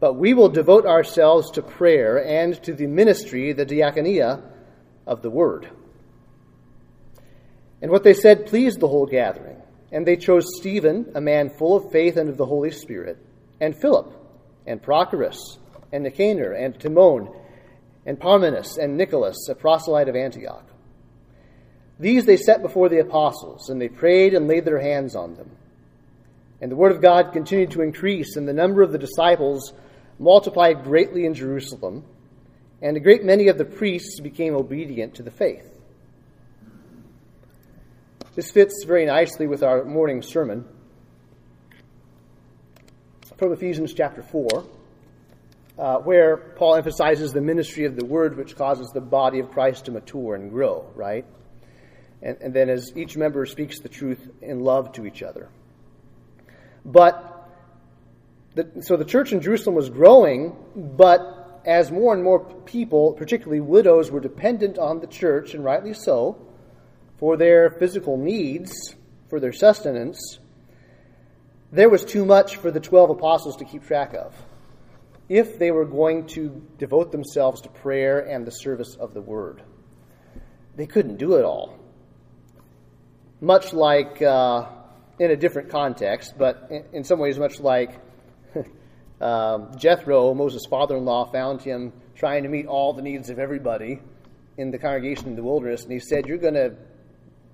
But 0.00 0.14
we 0.14 0.32
will 0.32 0.48
devote 0.48 0.86
ourselves 0.86 1.50
to 1.52 1.62
prayer 1.62 2.24
and 2.24 2.60
to 2.64 2.72
the 2.72 2.86
ministry, 2.86 3.52
the 3.52 3.66
diaconia 3.66 4.42
of 5.06 5.20
the 5.20 5.30
word. 5.30 5.68
And 7.82 7.90
what 7.90 8.02
they 8.02 8.14
said 8.14 8.46
pleased 8.46 8.80
the 8.80 8.88
whole 8.88 9.06
gathering. 9.06 9.56
And 9.92 10.06
they 10.06 10.16
chose 10.16 10.44
Stephen, 10.58 11.12
a 11.14 11.20
man 11.20 11.50
full 11.50 11.76
of 11.76 11.92
faith 11.92 12.16
and 12.16 12.30
of 12.30 12.36
the 12.36 12.46
Holy 12.46 12.70
Spirit, 12.70 13.18
and 13.60 13.76
Philip, 13.76 14.12
and 14.66 14.82
Prochorus, 14.82 15.58
and 15.92 16.04
Nicanor, 16.04 16.52
and 16.52 16.78
Timon, 16.78 17.28
and 18.06 18.18
Parmenas, 18.18 18.78
and 18.78 18.96
Nicholas, 18.96 19.48
a 19.48 19.54
proselyte 19.54 20.08
of 20.08 20.16
Antioch. 20.16 20.64
These 21.98 22.24
they 22.24 22.36
set 22.36 22.62
before 22.62 22.88
the 22.88 23.00
apostles, 23.00 23.68
and 23.68 23.80
they 23.80 23.88
prayed 23.88 24.32
and 24.32 24.48
laid 24.48 24.64
their 24.64 24.80
hands 24.80 25.14
on 25.14 25.34
them. 25.34 25.50
And 26.60 26.70
the 26.70 26.76
word 26.76 26.92
of 26.92 27.02
God 27.02 27.32
continued 27.32 27.72
to 27.72 27.82
increase, 27.82 28.36
and 28.36 28.46
the 28.46 28.52
number 28.52 28.82
of 28.82 28.92
the 28.92 28.98
disciples 28.98 29.72
multiplied 30.20 30.84
greatly 30.84 31.24
in 31.24 31.34
Jerusalem, 31.34 32.04
and 32.80 32.96
a 32.96 33.00
great 33.00 33.24
many 33.24 33.48
of 33.48 33.58
the 33.58 33.64
priests 33.64 34.20
became 34.20 34.54
obedient 34.54 35.16
to 35.16 35.24
the 35.24 35.32
faith. 35.32 35.66
This 38.36 38.52
fits 38.52 38.84
very 38.86 39.06
nicely 39.06 39.48
with 39.48 39.64
our 39.64 39.84
morning 39.84 40.22
sermon 40.22 40.64
from 43.36 43.52
Ephesians 43.52 43.92
chapter 43.94 44.22
4. 44.22 44.64
uh, 45.80 45.96
where 45.98 46.36
Paul 46.36 46.76
emphasizes 46.76 47.32
the 47.32 47.40
ministry 47.40 47.86
of 47.86 47.96
the 47.96 48.04
word, 48.04 48.36
which 48.36 48.54
causes 48.54 48.90
the 48.92 49.00
body 49.00 49.38
of 49.38 49.50
Christ 49.50 49.86
to 49.86 49.92
mature 49.92 50.34
and 50.34 50.50
grow, 50.50 50.90
right? 50.94 51.24
And, 52.20 52.36
and 52.42 52.52
then 52.52 52.68
as 52.68 52.92
each 52.94 53.16
member 53.16 53.46
speaks 53.46 53.80
the 53.80 53.88
truth 53.88 54.20
in 54.42 54.60
love 54.60 54.92
to 54.92 55.06
each 55.06 55.22
other. 55.22 55.48
But, 56.84 57.39
the, 58.54 58.82
so 58.82 58.96
the 58.96 59.04
church 59.04 59.32
in 59.32 59.40
Jerusalem 59.40 59.76
was 59.76 59.90
growing, 59.90 60.56
but 60.74 61.62
as 61.64 61.90
more 61.90 62.14
and 62.14 62.22
more 62.22 62.40
people, 62.40 63.12
particularly 63.12 63.60
widows, 63.60 64.10
were 64.10 64.20
dependent 64.20 64.78
on 64.78 65.00
the 65.00 65.06
church, 65.06 65.54
and 65.54 65.64
rightly 65.64 65.94
so, 65.94 66.46
for 67.18 67.36
their 67.36 67.70
physical 67.70 68.16
needs, 68.16 68.94
for 69.28 69.40
their 69.40 69.52
sustenance, 69.52 70.38
there 71.70 71.88
was 71.88 72.04
too 72.04 72.24
much 72.24 72.56
for 72.56 72.70
the 72.70 72.80
12 72.80 73.10
apostles 73.10 73.56
to 73.56 73.64
keep 73.64 73.84
track 73.86 74.14
of 74.14 74.34
if 75.28 75.60
they 75.60 75.70
were 75.70 75.84
going 75.84 76.26
to 76.26 76.60
devote 76.76 77.12
themselves 77.12 77.60
to 77.60 77.68
prayer 77.68 78.18
and 78.18 78.44
the 78.44 78.50
service 78.50 78.96
of 78.96 79.14
the 79.14 79.20
word. 79.20 79.62
They 80.74 80.86
couldn't 80.86 81.18
do 81.18 81.34
it 81.34 81.44
all. 81.44 81.78
Much 83.40 83.72
like, 83.72 84.20
uh, 84.20 84.66
in 85.20 85.30
a 85.30 85.36
different 85.36 85.70
context, 85.70 86.34
but 86.36 86.66
in, 86.70 86.84
in 86.92 87.04
some 87.04 87.20
ways, 87.20 87.38
much 87.38 87.60
like 87.60 87.92
um, 89.20 89.76
Jethro, 89.76 90.34
Moses' 90.34 90.66
father 90.68 90.96
in 90.96 91.04
law, 91.04 91.30
found 91.30 91.62
him 91.62 91.92
trying 92.14 92.42
to 92.44 92.48
meet 92.48 92.66
all 92.66 92.92
the 92.92 93.02
needs 93.02 93.30
of 93.30 93.38
everybody 93.38 94.00
in 94.56 94.70
the 94.70 94.78
congregation 94.78 95.28
in 95.28 95.36
the 95.36 95.42
wilderness, 95.42 95.82
and 95.82 95.92
he 95.92 95.98
said, 95.98 96.26
You're 96.26 96.38
going 96.38 96.54
to 96.54 96.74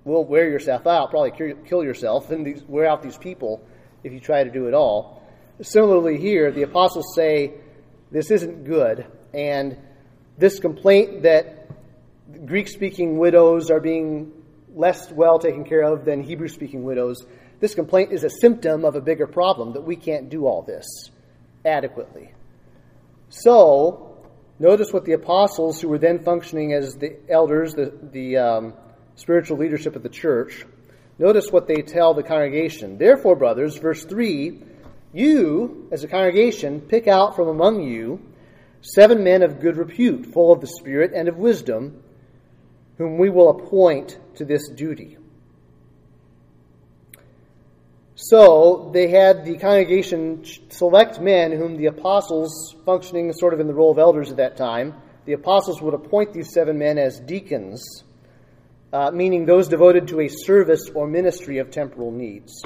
will 0.07 0.23
wear 0.23 0.49
yourself 0.49 0.87
out, 0.87 1.09
probably 1.11 1.31
kill 1.65 1.83
yourself, 1.83 2.31
and 2.31 2.45
these, 2.45 2.63
wear 2.63 2.85
out 2.85 3.03
these 3.03 3.17
people 3.17 3.61
if 4.03 4.13
you 4.13 4.19
try 4.19 4.43
to 4.43 4.49
do 4.49 4.67
it 4.67 4.73
all. 4.73 5.21
Similarly, 5.61 6.17
here, 6.17 6.51
the 6.51 6.63
apostles 6.63 7.13
say 7.13 7.55
this 8.09 8.31
isn't 8.31 8.63
good, 8.63 9.05
and 9.33 9.77
this 10.37 10.59
complaint 10.59 11.23
that 11.23 11.67
Greek 12.45 12.67
speaking 12.67 13.17
widows 13.17 13.69
are 13.69 13.81
being 13.81 14.31
less 14.73 15.11
well 15.11 15.39
taken 15.39 15.65
care 15.65 15.81
of 15.81 16.05
than 16.05 16.23
Hebrew 16.23 16.47
speaking 16.47 16.83
widows, 16.83 17.25
this 17.59 17.75
complaint 17.75 18.13
is 18.13 18.23
a 18.23 18.29
symptom 18.29 18.85
of 18.85 18.95
a 18.95 19.01
bigger 19.01 19.27
problem 19.27 19.73
that 19.73 19.81
we 19.81 19.95
can't 19.95 20.29
do 20.29 20.45
all 20.45 20.61
this 20.61 20.85
adequately. 21.67 22.31
So, 23.29 24.17
notice 24.57 24.91
what 24.91 25.05
the 25.05 25.13
apostles, 25.13 25.81
who 25.81 25.89
were 25.89 25.99
then 25.99 26.23
functioning 26.23 26.73
as 26.73 26.95
the 26.95 27.17
elders, 27.29 27.73
the, 27.73 27.93
the 28.11 28.37
um, 28.37 28.73
spiritual 29.15 29.57
leadership 29.57 29.95
of 29.95 30.03
the 30.03 30.09
church, 30.09 30.65
notice 31.19 31.51
what 31.51 31.67
they 31.67 31.81
tell 31.81 32.13
the 32.13 32.23
congregation. 32.23 32.97
Therefore, 32.97 33.35
brothers, 33.35 33.77
verse 33.77 34.05
3 34.05 34.63
you, 35.13 35.87
as 35.91 36.03
a 36.03 36.07
congregation, 36.07 36.81
pick 36.81 37.07
out 37.07 37.35
from 37.35 37.47
among 37.47 37.81
you 37.81 38.21
seven 38.81 39.23
men 39.23 39.41
of 39.41 39.59
good 39.59 39.77
repute, 39.77 40.27
full 40.27 40.51
of 40.51 40.61
the 40.61 40.67
Spirit 40.67 41.11
and 41.15 41.27
of 41.27 41.37
wisdom, 41.37 42.03
whom 42.97 43.17
we 43.17 43.29
will 43.29 43.49
appoint 43.49 44.19
to 44.35 44.45
this 44.45 44.69
duty. 44.69 45.17
So 48.19 48.89
they 48.95 49.09
had 49.09 49.45
the 49.45 49.57
congregation 49.59 50.43
select 50.69 51.21
men 51.21 51.51
whom 51.51 51.77
the 51.77 51.85
apostles, 51.85 52.75
functioning 52.83 53.31
sort 53.31 53.53
of 53.53 53.59
in 53.59 53.67
the 53.67 53.75
role 53.75 53.91
of 53.91 53.99
elders 53.99 54.31
at 54.31 54.37
that 54.37 54.57
time, 54.57 54.95
the 55.25 55.33
apostles 55.33 55.83
would 55.83 55.93
appoint 55.93 56.33
these 56.33 56.51
seven 56.51 56.79
men 56.79 56.97
as 56.97 57.19
deacons, 57.19 58.03
uh, 58.91 59.11
meaning 59.11 59.45
those 59.45 59.67
devoted 59.67 60.07
to 60.07 60.21
a 60.21 60.29
service 60.29 60.89
or 60.95 61.05
ministry 61.05 61.59
of 61.59 61.69
temporal 61.69 62.11
needs. 62.11 62.63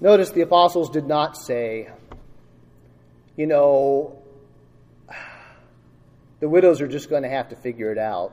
Notice 0.00 0.30
the 0.30 0.40
apostles 0.40 0.90
did 0.90 1.06
not 1.06 1.36
say, 1.36 1.88
you 3.36 3.46
know, 3.46 4.18
the 6.40 6.48
widows 6.48 6.80
are 6.80 6.88
just 6.88 7.08
going 7.08 7.22
to 7.22 7.30
have 7.30 7.50
to 7.50 7.56
figure 7.56 7.92
it 7.92 7.98
out. 7.98 8.32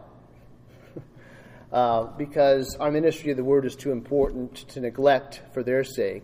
Uh, 1.73 2.03
because 2.17 2.77
our 2.79 2.91
ministry 2.91 3.31
of 3.31 3.37
the 3.37 3.43
word 3.43 3.65
is 3.65 3.75
too 3.75 3.91
important 3.91 4.55
to 4.69 4.79
neglect 4.79 5.41
for 5.53 5.63
their 5.63 5.83
sake. 5.83 6.23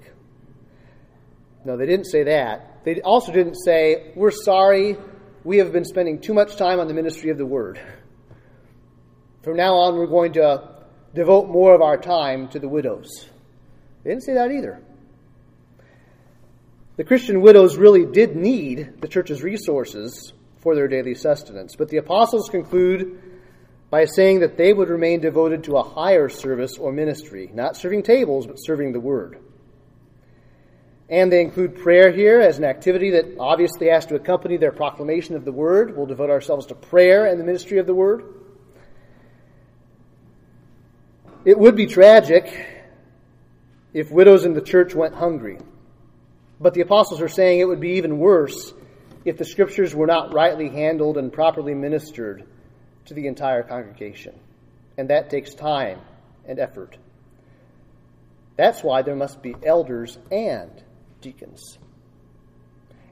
No, 1.66 1.76
they 1.76 1.88
didn't 1.88 2.06
say 2.06 2.24
that. 2.24 2.86
They 2.86 3.02
also 3.02 3.32
didn't 3.32 3.56
say, 3.56 4.14
We're 4.16 4.32
sorry, 4.32 4.96
we 5.44 5.58
have 5.58 5.74
been 5.74 5.86
spending 5.86 6.22
too 6.22 6.36
much 6.36 6.56
time 6.56 6.80
on 6.80 6.88
the 6.88 6.94
ministry 6.94 7.32
of 7.32 7.40
the 7.40 7.48
word. 7.48 7.82
From 9.42 9.58
now 9.58 9.74
on, 9.74 9.98
we're 9.98 10.06
going 10.06 10.34
to 10.34 10.70
devote 11.16 11.50
more 11.50 11.74
of 11.74 11.82
our 11.82 11.98
time 11.98 12.48
to 12.50 12.60
the 12.60 12.70
widows. 12.70 13.10
They 14.04 14.12
didn't 14.12 14.24
say 14.24 14.36
that 14.36 14.52
either. 14.52 14.82
The 16.98 17.04
Christian 17.04 17.42
widows 17.42 17.76
really 17.76 18.06
did 18.06 18.36
need 18.36 19.02
the 19.02 19.08
church's 19.08 19.42
resources 19.42 20.32
for 20.58 20.76
their 20.76 20.88
daily 20.88 21.16
sustenance, 21.16 21.76
but 21.76 21.90
the 21.90 21.98
apostles 21.98 22.50
conclude 22.50 23.20
by 23.90 24.06
saying 24.06 24.42
that 24.42 24.58
they 24.58 24.72
would 24.72 24.90
remain 24.90 25.20
devoted 25.20 25.64
to 25.64 25.78
a 25.78 25.84
higher 25.84 26.30
service 26.30 26.78
or 26.78 26.92
ministry, 26.92 27.50
not 27.54 27.76
serving 27.76 28.04
tables, 28.04 28.46
but 28.46 28.58
serving 28.58 28.92
the 28.92 29.00
word. 29.00 29.40
And 31.10 31.32
they 31.32 31.42
include 31.42 31.80
prayer 31.80 32.12
here 32.12 32.40
as 32.40 32.60
an 32.60 32.66
activity 32.66 33.12
that 33.12 33.38
obviously 33.40 33.88
has 33.88 34.06
to 34.08 34.16
accompany 34.16 34.58
their 34.58 34.72
proclamation 34.72 35.36
of 35.36 35.44
the 35.44 35.52
word. 35.52 35.98
We'll 35.98 36.06
devote 36.06 36.30
ourselves 36.30 36.68
to 36.68 36.76
prayer 36.76 37.26
and 37.26 37.40
the 37.40 37.44
ministry 37.44 37.80
of 37.80 37.88
the 37.88 37.96
word. 37.96 38.26
It 41.46 41.58
would 41.58 41.76
be 41.76 41.88
tragic 41.88 42.54
if 43.92 44.12
widows 44.12 44.46
in 44.46 44.54
the 44.54 44.62
church 44.62 44.94
went 44.94 45.16
hungry. 45.16 45.58
But 46.60 46.76
the 46.76 46.82
apostles 46.82 47.22
are 47.22 47.30
saying 47.30 47.60
it 47.60 47.68
would 47.68 47.80
be 47.80 47.94
even 47.94 48.20
worse 48.20 48.72
if 49.26 49.38
the 49.38 49.46
scriptures 49.46 49.96
were 49.96 50.06
not 50.06 50.32
rightly 50.32 50.70
handled 50.70 51.18
and 51.18 51.34
properly 51.34 51.74
ministered 51.74 52.46
to 53.10 53.14
the 53.14 53.28
entire 53.28 53.64
congregation. 53.64 54.34
And 54.98 55.10
that 55.10 55.30
takes 55.30 55.54
time 55.54 56.00
and 56.48 56.60
effort. 56.60 56.98
That's 58.56 58.82
why 58.84 59.02
there 59.02 59.16
must 59.16 59.42
be 59.42 59.56
elders 59.64 60.18
and 60.32 60.72
deacons. 61.22 61.78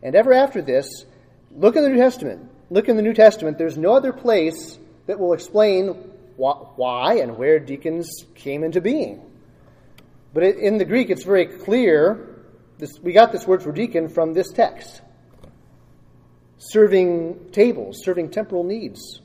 And 0.01 0.15
ever 0.15 0.33
after 0.33 0.61
this, 0.61 1.05
look 1.51 1.75
in 1.75 1.83
the 1.83 1.89
New 1.89 1.97
Testament. 1.97 2.49
Look 2.69 2.89
in 2.89 2.95
the 2.95 3.01
New 3.01 3.13
Testament. 3.13 3.57
There's 3.57 3.77
no 3.77 3.95
other 3.95 4.13
place 4.13 4.77
that 5.07 5.19
will 5.19 5.33
explain 5.33 5.87
why 6.35 7.19
and 7.19 7.37
where 7.37 7.59
deacons 7.59 8.23
came 8.35 8.63
into 8.63 8.81
being. 8.81 9.21
But 10.33 10.43
in 10.43 10.77
the 10.77 10.85
Greek, 10.85 11.09
it's 11.09 11.23
very 11.23 11.45
clear 11.47 12.43
this, 12.77 12.99
we 13.01 13.13
got 13.13 13.31
this 13.31 13.47
word 13.47 13.63
for 13.63 13.71
deacon 13.71 14.09
from 14.09 14.33
this 14.33 14.51
text 14.51 15.01
serving 16.59 17.51
tables, 17.51 18.01
serving 18.03 18.29
temporal 18.31 18.63
needs. 18.63 19.21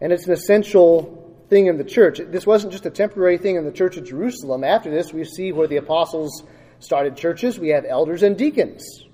And 0.00 0.12
it's 0.12 0.26
an 0.26 0.32
essential 0.32 1.36
thing 1.48 1.66
in 1.66 1.76
the 1.76 1.84
church. 1.84 2.20
This 2.24 2.46
wasn't 2.46 2.72
just 2.72 2.86
a 2.86 2.90
temporary 2.90 3.38
thing 3.38 3.56
in 3.56 3.64
the 3.64 3.72
church 3.72 3.96
of 3.96 4.06
Jerusalem. 4.06 4.64
After 4.64 4.90
this, 4.90 5.12
we 5.12 5.24
see 5.24 5.52
where 5.52 5.66
the 5.66 5.76
apostles 5.76 6.42
started 6.78 7.16
churches, 7.16 7.58
we 7.58 7.68
have 7.68 7.84
elders 7.84 8.22
and 8.22 8.38
deacons. 8.38 9.04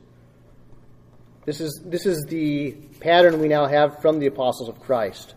This 1.45 1.61
is, 1.61 1.81
this 1.85 2.07
is 2.07 2.25
the 2.29 2.73
pattern 3.01 3.41
we 3.41 3.49
now 3.49 3.67
have 3.67 4.01
from 4.01 4.21
the 4.21 4.27
apostles 4.27 4.69
of 4.69 4.81
Christ. 4.81 5.35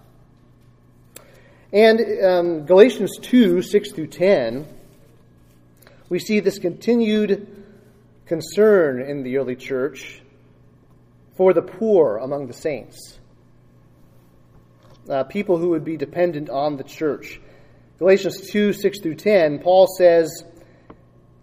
And 1.73 2.23
um, 2.23 2.65
Galatians 2.65 3.17
2 3.21 3.61
6 3.61 3.91
through 3.91 4.07
10 4.07 4.67
we 6.09 6.17
see 6.17 6.39
this 6.39 6.57
continued 6.57 7.47
concern 8.25 8.99
in 9.01 9.21
the 9.21 9.37
early 9.37 9.55
church 9.55 10.21
for 11.37 11.53
the 11.53 11.61
poor 11.61 12.17
among 12.17 12.47
the 12.47 12.53
saints, 12.53 13.18
uh, 15.09 15.23
people 15.23 15.57
who 15.57 15.69
would 15.69 15.83
be 15.83 15.97
dependent 15.97 16.49
on 16.49 16.77
the 16.77 16.83
church. 16.83 17.41
Galatians 17.97 18.49
2 18.51 18.73
6 18.73 18.99
through 19.01 19.15
10, 19.15 19.59
Paul 19.59 19.87
says, 19.97 20.43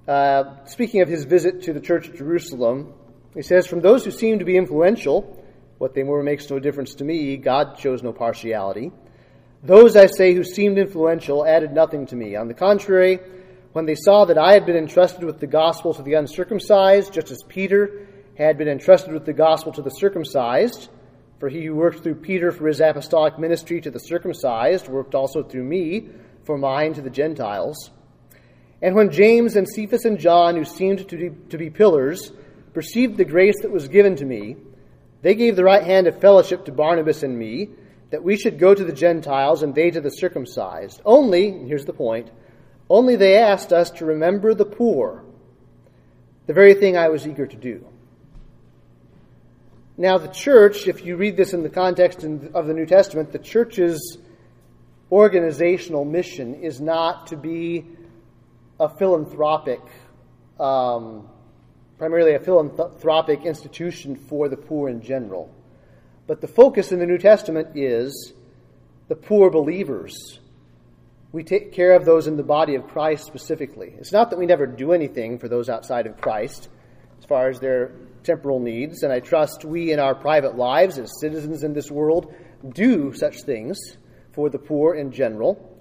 uh, 0.09 0.65
speaking 0.67 1.03
of 1.03 1.09
his 1.09 1.25
visit 1.25 1.63
to 1.63 1.73
the 1.73 1.81
church 1.81 2.09
at 2.09 2.17
Jerusalem, 2.17 2.95
he 3.35 3.43
says, 3.43 3.67
From 3.67 3.81
those 3.81 4.05
who 4.05 4.11
seem 4.11 4.39
to 4.39 4.45
be 4.45 4.57
influential, 4.57 5.45
what 5.79 5.95
they 5.95 6.05
were 6.05 6.23
makes 6.23 6.49
no 6.49 6.59
difference 6.59 6.95
to 6.97 7.05
me. 7.05 7.37
God 7.37 7.79
shows 7.79 8.03
no 8.03 8.13
partiality. 8.13 8.93
Those, 9.63 9.97
I 9.97 10.07
say, 10.07 10.33
who 10.33 10.45
seemed 10.45 10.79
influential 10.79 11.45
added 11.45 11.73
nothing 11.73 12.07
to 12.07 12.17
me. 12.17 12.37
On 12.37 12.47
the 12.47 12.55
contrary, 12.55 13.19
when 13.73 13.85
they 13.85 13.97
saw 13.97 14.25
that 14.27 14.39
I 14.39 14.53
had 14.53 14.65
been 14.65 14.77
entrusted 14.77 15.25
with 15.25 15.41
the 15.41 15.47
gospel 15.47 15.93
to 15.95 16.03
the 16.03 16.15
uncircumcised, 16.15 17.13
just 17.13 17.31
as 17.31 17.43
Peter 17.49 18.07
had 18.39 18.59
been 18.59 18.69
entrusted 18.69 19.13
with 19.13 19.27
the 19.27 19.33
gospel 19.33 19.73
to 19.73 19.83
the 19.83 19.91
circumcised, 19.91 20.89
for 21.39 21.49
he 21.49 21.65
who 21.67 21.75
worked 21.75 22.03
through 22.03 22.17
Peter 22.17 22.51
for 22.51 22.67
his 22.67 22.81
apostolic 22.81 23.39
ministry 23.39 23.81
to 23.81 23.91
the 23.91 23.99
circumcised 23.99 24.89
worked 24.89 25.15
also 25.15 25.43
through 25.43 25.65
me 25.65 26.09
for 26.45 26.57
mine 26.57 26.95
to 26.95 27.03
the 27.03 27.11
Gentiles. 27.11 27.91
And 28.81 28.95
when 28.95 29.11
James 29.11 29.57
and 29.57 29.69
Cephas 29.69 30.05
and 30.05 30.19
John, 30.19 30.57
who 30.57 30.65
seemed 30.65 31.09
to 31.09 31.17
be, 31.17 31.31
to 31.51 31.59
be 31.59 31.71
pillars, 31.71 32.33
perceived 32.75 33.17
the 33.17 33.25
grace 33.25 33.57
that 33.63 33.71
was 33.71 33.89
given 33.89 34.17
to 34.17 34.25
me, 34.25 34.57
they 35.23 35.35
gave 35.35 35.57
the 35.57 35.65
right 35.65 35.83
hand 35.83 36.07
of 36.07 36.21
fellowship 36.21 36.67
to 36.67 36.73
Barnabas 36.73 37.23
and 37.23 37.39
me, 37.39 37.71
that 38.11 38.23
we 38.23 38.37
should 38.37 38.59
go 38.59 38.75
to 38.75 38.85
the 38.85 38.93
Gentiles 38.93 39.63
and 39.63 39.75
they 39.75 39.91
to 39.91 40.01
the 40.01 40.11
circumcised. 40.11 41.01
Only, 41.05 41.49
and 41.49 41.67
here's 41.67 41.85
the 41.85 41.93
point, 41.93 42.31
only 42.89 43.17
they 43.17 43.37
asked 43.37 43.73
us 43.73 43.91
to 43.93 44.05
remember 44.05 44.55
the 44.55 44.65
poor, 44.65 45.25
the 46.47 46.53
very 46.53 46.75
thing 46.75 46.97
I 46.97 47.09
was 47.09 47.27
eager 47.27 47.47
to 47.47 47.57
do. 47.57 47.85
Now, 49.99 50.19
the 50.19 50.29
church, 50.29 50.89
if 50.89 51.07
you 51.07 51.17
read 51.17 51.39
this 51.39 51.55
in 51.55 51.63
the 51.63 51.71
context 51.71 52.23
of 52.23 52.67
the 52.67 52.75
New 52.75 52.85
Testament, 52.85 53.33
the 53.33 53.39
church's 53.39 54.19
organizational 55.11 56.05
mission 56.05 56.55
is 56.55 56.83
not 56.83 57.29
to 57.29 57.37
be 57.37 57.87
a 58.79 58.91
philanthropic, 58.91 59.81
um, 60.61 61.27
primarily 61.97 62.35
a 62.35 62.41
philanthropic 62.41 63.47
institution 63.47 64.17
for 64.17 64.51
the 64.51 64.57
poor 64.59 64.91
in 64.91 65.01
general. 65.01 65.51
But 66.27 66.43
the 66.43 66.49
focus 66.49 66.93
in 66.93 66.99
the 66.99 67.07
New 67.07 67.19
Testament 67.19 67.69
is 67.75 68.35
the 69.09 69.17
poor 69.17 69.49
believers. 69.49 70.41
We 71.33 71.43
take 71.43 71.73
care 71.73 71.95
of 71.95 72.05
those 72.05 72.27
in 72.27 72.37
the 72.37 72.43
body 72.43 72.75
of 72.75 72.87
Christ 72.89 73.25
specifically. 73.25 73.95
It's 73.99 74.13
not 74.13 74.29
that 74.29 74.39
we 74.39 74.45
never 74.45 74.67
do 74.67 74.93
anything 74.93 75.39
for 75.39 75.49
those 75.49 75.71
outside 75.71 76.07
of 76.07 76.21
Christ 76.21 76.69
as 77.19 77.25
far 77.25 77.49
as 77.49 77.61
their 77.61 77.93
temporal 78.27 78.61
needs, 78.61 79.03
and 79.03 79.13
I 79.13 79.21
trust 79.21 79.65
we 79.65 79.93
in 79.93 80.01
our 80.01 80.15
private 80.15 80.57
lives 80.57 80.99
as 80.99 81.19
citizens 81.21 81.63
in 81.63 81.73
this 81.73 81.91
world 81.91 82.35
do 82.69 83.15
such 83.15 83.43
things 83.43 83.79
for 84.33 84.51
the 84.51 84.59
poor 84.59 84.95
in 84.95 85.13
general. 85.13 85.73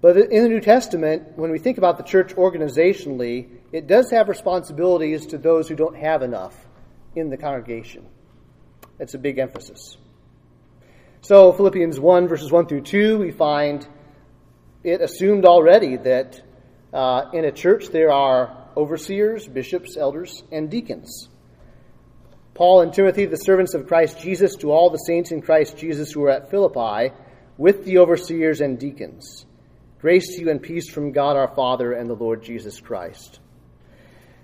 But 0.00 0.18
in 0.18 0.42
the 0.42 0.48
New 0.50 0.60
Testament, 0.60 1.36
when 1.36 1.50
we 1.50 1.58
think 1.58 1.78
about 1.78 1.96
the 1.96 2.02
church 2.02 2.34
organizationally, 2.34 3.48
it 3.72 3.86
does 3.86 4.10
have 4.10 4.28
responsibilities 4.28 5.26
to 5.28 5.38
those 5.38 5.66
who 5.66 5.74
don't 5.74 5.96
have 5.96 6.22
enough 6.22 6.54
in 7.16 7.30
the 7.30 7.38
congregation. 7.38 8.06
That's 8.98 9.14
a 9.14 9.18
big 9.18 9.38
emphasis. 9.38 9.96
So, 11.22 11.54
Philippians 11.54 11.98
1, 11.98 12.28
verses 12.28 12.52
1 12.52 12.66
through 12.66 12.82
2, 12.82 13.18
we 13.18 13.30
find 13.30 13.88
it 14.82 15.00
assumed 15.00 15.46
already 15.46 15.96
that 15.96 16.42
uh, 16.92 17.30
in 17.32 17.46
a 17.46 17.52
church 17.52 17.88
there 17.88 18.12
are 18.12 18.63
overseers, 18.76 19.46
bishops, 19.46 19.96
elders, 19.96 20.42
and 20.52 20.70
deacons. 20.70 21.28
Paul 22.54 22.82
and 22.82 22.92
Timothy, 22.92 23.24
the 23.26 23.36
servants 23.36 23.74
of 23.74 23.88
Christ 23.88 24.20
Jesus, 24.20 24.56
to 24.56 24.70
all 24.70 24.90
the 24.90 24.98
saints 24.98 25.32
in 25.32 25.42
Christ 25.42 25.76
Jesus 25.76 26.12
who 26.12 26.22
are 26.24 26.30
at 26.30 26.50
Philippi, 26.50 27.12
with 27.58 27.84
the 27.84 27.98
overseers 27.98 28.60
and 28.60 28.78
deacons. 28.78 29.44
Grace 30.00 30.34
to 30.34 30.42
you 30.42 30.50
and 30.50 30.62
peace 30.62 30.88
from 30.88 31.12
God 31.12 31.36
our 31.36 31.52
Father 31.54 31.92
and 31.92 32.08
the 32.08 32.14
Lord 32.14 32.44
Jesus 32.44 32.80
Christ. 32.80 33.40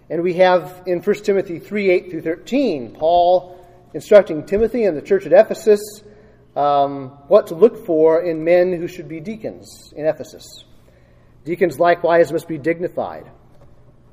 And 0.08 0.22
we 0.22 0.34
have 0.34 0.82
in 0.86 1.00
1 1.00 1.14
Timothy 1.16 1.58
3 1.60 1.90
8 1.90 2.10
through 2.10 2.22
13, 2.22 2.96
Paul 2.98 3.64
instructing 3.94 4.44
Timothy 4.44 4.84
and 4.84 4.96
the 4.96 5.02
church 5.02 5.26
at 5.26 5.32
Ephesus 5.32 6.02
um, 6.56 7.10
what 7.28 7.48
to 7.48 7.54
look 7.54 7.86
for 7.86 8.22
in 8.22 8.42
men 8.42 8.72
who 8.72 8.88
should 8.88 9.08
be 9.08 9.20
deacons 9.20 9.92
in 9.96 10.06
Ephesus. 10.06 10.64
Deacons 11.44 11.78
likewise 11.78 12.32
must 12.32 12.48
be 12.48 12.58
dignified 12.58 13.30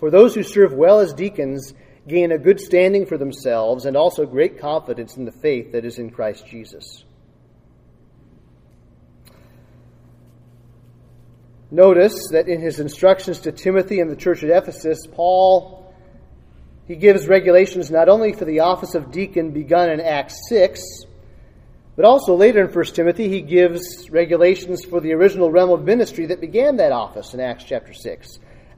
For 0.00 0.10
those 0.10 0.34
who 0.34 0.42
serve 0.42 0.72
well 0.72 1.00
as 1.00 1.12
deacons 1.12 1.74
gain 2.08 2.32
a 2.32 2.38
good 2.38 2.58
standing 2.58 3.04
for 3.04 3.18
themselves 3.18 3.84
and 3.84 3.98
also 3.98 4.24
great 4.24 4.58
confidence 4.58 5.18
in 5.18 5.26
the 5.26 5.32
faith 5.32 5.72
that 5.72 5.84
is 5.84 5.98
in 5.98 6.08
Christ 6.10 6.46
Jesus. 6.46 7.04
Notice 11.70 12.30
that 12.32 12.48
in 12.48 12.62
his 12.62 12.80
instructions 12.80 13.40
to 13.40 13.52
Timothy 13.52 14.00
and 14.00 14.10
the 14.10 14.16
church 14.16 14.42
at 14.42 14.48
Ephesus, 14.48 15.06
Paul 15.06 15.94
he 16.88 16.96
gives 16.96 17.28
regulations 17.28 17.90
not 17.90 18.08
only 18.08 18.32
for 18.32 18.46
the 18.46 18.60
office 18.60 18.94
of 18.94 19.12
deacon 19.12 19.50
begun 19.50 19.90
in 19.90 20.00
Acts 20.00 20.48
6, 20.48 20.80
but 21.94 22.06
also 22.06 22.34
later 22.34 22.64
in 22.64 22.72
1 22.72 22.84
Timothy 22.86 23.28
he 23.28 23.42
gives 23.42 24.08
regulations 24.10 24.82
for 24.82 25.00
the 25.00 25.12
original 25.12 25.52
realm 25.52 25.70
of 25.70 25.84
ministry 25.84 26.26
that 26.26 26.40
began 26.40 26.78
that 26.78 26.90
office 26.90 27.34
in 27.34 27.40
Acts 27.40 27.64
chapter 27.64 27.92
6. 27.92 28.38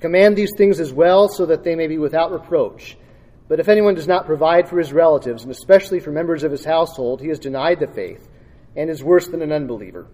Command 0.00 0.36
these 0.36 0.52
things 0.56 0.78
as 0.78 0.92
well, 0.92 1.28
so 1.28 1.46
that 1.46 1.64
they 1.64 1.74
may 1.74 1.86
be 1.86 1.96
without 1.96 2.30
reproach. 2.30 2.98
But 3.48 3.60
if 3.60 3.68
anyone 3.68 3.94
does 3.94 4.08
not 4.08 4.26
provide 4.26 4.68
for 4.68 4.78
his 4.78 4.92
relatives, 4.92 5.42
and 5.42 5.50
especially 5.50 6.00
for 6.00 6.10
members 6.10 6.42
of 6.42 6.52
his 6.52 6.64
household, 6.64 7.20
he 7.20 7.28
has 7.28 7.38
denied 7.38 7.80
the 7.80 7.86
faith, 7.86 8.28
and 8.76 8.90
is 8.90 9.02
worse 9.02 9.28
than 9.28 9.40
an 9.40 9.52
unbeliever. 9.52 10.06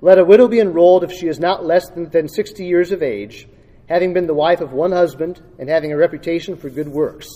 Let 0.00 0.18
a 0.18 0.24
widow 0.24 0.48
be 0.48 0.58
enrolled 0.58 1.04
if 1.04 1.12
she 1.12 1.28
is 1.28 1.38
not 1.38 1.64
less 1.64 1.88
than, 1.90 2.10
than 2.10 2.28
sixty 2.28 2.66
years 2.66 2.90
of 2.90 3.02
age, 3.02 3.46
having 3.88 4.14
been 4.14 4.26
the 4.26 4.34
wife 4.34 4.60
of 4.60 4.72
one 4.72 4.92
husband, 4.92 5.40
and 5.58 5.68
having 5.68 5.92
a 5.92 5.96
reputation 5.96 6.56
for 6.56 6.68
good 6.68 6.88
works. 6.88 7.28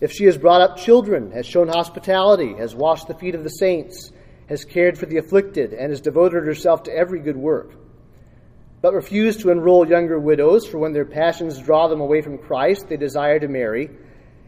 If 0.00 0.12
she 0.12 0.26
has 0.26 0.38
brought 0.38 0.60
up 0.60 0.76
children, 0.76 1.32
has 1.32 1.46
shown 1.46 1.66
hospitality, 1.66 2.54
has 2.54 2.76
washed 2.76 3.08
the 3.08 3.14
feet 3.14 3.34
of 3.34 3.42
the 3.42 3.50
saints, 3.50 4.12
has 4.48 4.64
cared 4.64 4.96
for 4.96 5.06
the 5.06 5.16
afflicted, 5.16 5.72
and 5.72 5.90
has 5.90 6.00
devoted 6.00 6.44
herself 6.44 6.84
to 6.84 6.94
every 6.94 7.18
good 7.18 7.36
work 7.36 7.72
but 8.80 8.94
refuse 8.94 9.36
to 9.38 9.50
enroll 9.50 9.88
younger 9.88 10.18
widows, 10.18 10.66
for 10.66 10.78
when 10.78 10.92
their 10.92 11.04
passions 11.04 11.58
draw 11.58 11.88
them 11.88 12.00
away 12.00 12.20
from 12.22 12.38
Christ, 12.38 12.88
they 12.88 12.96
desire 12.96 13.38
to 13.40 13.48
marry, 13.48 13.90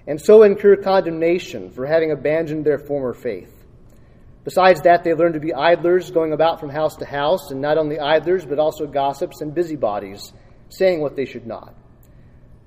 and 0.06 0.20
so 0.20 0.42
incur 0.42 0.76
condemnation 0.76 1.70
for 1.70 1.86
having 1.86 2.12
abandoned 2.12 2.64
their 2.64 2.78
former 2.78 3.12
faith. 3.12 3.52
Besides 4.44 4.82
that, 4.82 5.04
they 5.04 5.14
learn 5.14 5.34
to 5.34 5.40
be 5.40 5.52
idlers, 5.52 6.10
going 6.10 6.32
about 6.32 6.60
from 6.60 6.70
house 6.70 6.96
to 6.96 7.04
house, 7.04 7.50
and 7.50 7.60
not 7.60 7.76
only 7.76 7.98
idlers, 7.98 8.46
but 8.46 8.58
also 8.58 8.86
gossips 8.86 9.40
and 9.40 9.54
busybodies, 9.54 10.32
saying 10.68 11.00
what 11.00 11.16
they 11.16 11.26
should 11.26 11.46
not. 11.46 11.74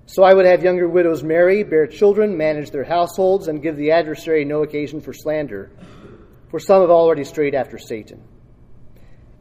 So 0.06 0.24
I 0.24 0.34
would 0.34 0.46
have 0.46 0.64
younger 0.64 0.88
widows 0.88 1.24
marry, 1.24 1.64
bear 1.64 1.88
children, 1.88 2.38
manage 2.38 2.72
their 2.72 2.84
households, 2.84 3.48
and 3.48 3.64
give 3.64 3.78
the 3.78 3.92
adversary 3.92 4.46
no 4.46 4.62
occasion 4.62 5.00
for 5.02 5.14
slander, 5.14 5.72
for 6.50 6.60
some 6.60 6.82
have 6.82 6.92
already 6.92 7.24
strayed 7.24 7.56
after 7.56 7.78
Satan. 7.78 8.22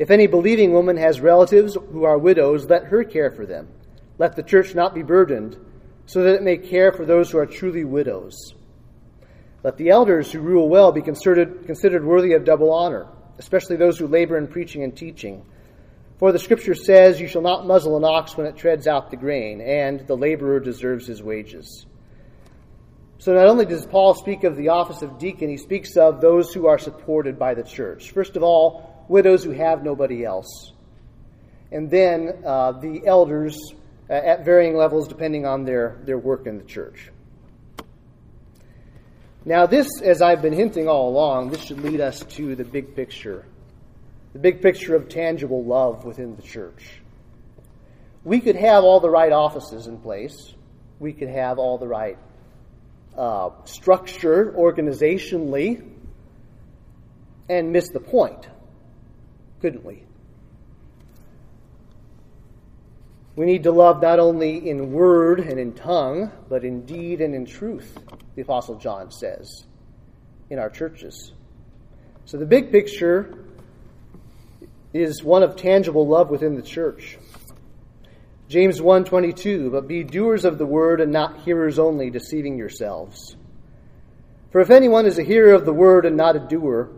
If 0.02 0.10
any 0.10 0.26
believing 0.26 0.72
woman 0.72 0.96
has 0.96 1.20
relatives 1.20 1.76
who 1.76 2.02
are 2.02 2.18
widows, 2.18 2.68
let 2.68 2.86
her 2.86 3.04
care 3.04 3.30
for 3.30 3.46
them. 3.46 3.68
Let 4.18 4.34
the 4.34 4.42
church 4.42 4.74
not 4.74 4.96
be 4.96 5.04
burdened, 5.04 5.56
so 6.06 6.24
that 6.24 6.34
it 6.34 6.42
may 6.42 6.56
care 6.56 6.90
for 6.90 7.06
those 7.06 7.30
who 7.30 7.38
are 7.38 7.46
truly 7.46 7.84
widows. 7.84 8.34
Let 9.62 9.76
the 9.76 9.90
elders 9.90 10.32
who 10.32 10.40
rule 10.40 10.68
well 10.68 10.90
be 10.90 11.02
considered, 11.02 11.66
considered 11.66 12.04
worthy 12.04 12.32
of 12.32 12.44
double 12.44 12.72
honor, 12.72 13.06
especially 13.38 13.76
those 13.76 13.96
who 13.96 14.08
labor 14.08 14.36
in 14.36 14.48
preaching 14.48 14.82
and 14.82 14.96
teaching. 14.96 15.44
For 16.18 16.32
the 16.32 16.38
scripture 16.40 16.74
says, 16.74 17.20
You 17.20 17.28
shall 17.28 17.42
not 17.42 17.68
muzzle 17.68 17.96
an 17.96 18.02
ox 18.02 18.36
when 18.36 18.48
it 18.48 18.56
treads 18.56 18.88
out 18.88 19.12
the 19.12 19.16
grain, 19.16 19.60
and 19.60 20.04
the 20.08 20.16
laborer 20.16 20.58
deserves 20.58 21.06
his 21.06 21.22
wages. 21.22 21.86
So 23.18 23.34
not 23.34 23.46
only 23.46 23.66
does 23.66 23.86
Paul 23.86 24.14
speak 24.14 24.42
of 24.42 24.56
the 24.56 24.70
office 24.70 25.02
of 25.02 25.20
deacon, 25.20 25.48
he 25.48 25.58
speaks 25.58 25.96
of 25.96 26.20
those 26.20 26.52
who 26.52 26.66
are 26.66 26.80
supported 26.80 27.38
by 27.38 27.54
the 27.54 27.62
church. 27.62 28.10
First 28.10 28.34
of 28.34 28.42
all, 28.42 28.91
widows 29.08 29.44
who 29.44 29.50
have 29.50 29.82
nobody 29.82 30.24
else. 30.24 30.72
And 31.70 31.90
then 31.90 32.42
uh, 32.44 32.72
the 32.72 33.06
elders 33.06 33.56
uh, 34.08 34.12
at 34.12 34.44
varying 34.44 34.76
levels 34.76 35.08
depending 35.08 35.46
on 35.46 35.64
their, 35.64 35.98
their 36.04 36.18
work 36.18 36.46
in 36.46 36.58
the 36.58 36.64
church. 36.64 37.10
Now, 39.44 39.66
this, 39.66 39.88
as 40.02 40.22
I've 40.22 40.42
been 40.42 40.52
hinting 40.52 40.88
all 40.88 41.08
along, 41.08 41.50
this 41.50 41.62
should 41.62 41.80
lead 41.80 42.00
us 42.00 42.20
to 42.20 42.54
the 42.54 42.64
big 42.64 42.94
picture 42.94 43.44
the 44.32 44.38
big 44.38 44.62
picture 44.62 44.94
of 44.94 45.08
tangible 45.08 45.62
love 45.62 46.04
within 46.04 46.36
the 46.36 46.42
church. 46.42 47.02
We 48.24 48.40
could 48.40 48.56
have 48.56 48.82
all 48.84 49.00
the 49.00 49.10
right 49.10 49.32
offices 49.32 49.86
in 49.86 49.98
place, 49.98 50.54
we 50.98 51.12
could 51.12 51.28
have 51.28 51.58
all 51.58 51.76
the 51.76 51.88
right 51.88 52.16
uh, 53.16 53.50
structure 53.64 54.52
organizationally, 54.56 55.86
and 57.48 57.72
miss 57.72 57.90
the 57.90 58.00
point 58.00 58.48
couldn't 59.62 59.84
we? 59.84 60.02
We 63.36 63.46
need 63.46 63.62
to 63.62 63.70
love 63.70 64.02
not 64.02 64.18
only 64.18 64.68
in 64.68 64.92
word 64.92 65.38
and 65.38 65.58
in 65.58 65.72
tongue, 65.72 66.32
but 66.50 66.64
in 66.64 66.84
deed 66.84 67.20
and 67.20 67.34
in 67.34 67.46
truth, 67.46 67.96
the 68.34 68.42
Apostle 68.42 68.74
John 68.74 69.10
says, 69.10 69.64
in 70.50 70.58
our 70.58 70.68
churches. 70.68 71.32
So 72.24 72.36
the 72.36 72.44
big 72.44 72.72
picture 72.72 73.38
is 74.92 75.22
one 75.22 75.44
of 75.44 75.56
tangible 75.56 76.06
love 76.06 76.28
within 76.28 76.56
the 76.56 76.62
church. 76.62 77.16
James 78.48 78.80
1:22 78.80 79.70
But 79.70 79.88
be 79.88 80.02
doers 80.02 80.44
of 80.44 80.58
the 80.58 80.66
word 80.66 81.00
and 81.00 81.12
not 81.12 81.40
hearers 81.40 81.78
only 81.78 82.10
deceiving 82.10 82.58
yourselves. 82.58 83.36
For 84.50 84.60
if 84.60 84.70
anyone 84.70 85.06
is 85.06 85.18
a 85.18 85.22
hearer 85.22 85.54
of 85.54 85.64
the 85.64 85.72
word 85.72 86.04
and 86.04 86.16
not 86.16 86.36
a 86.36 86.40
doer 86.40 86.90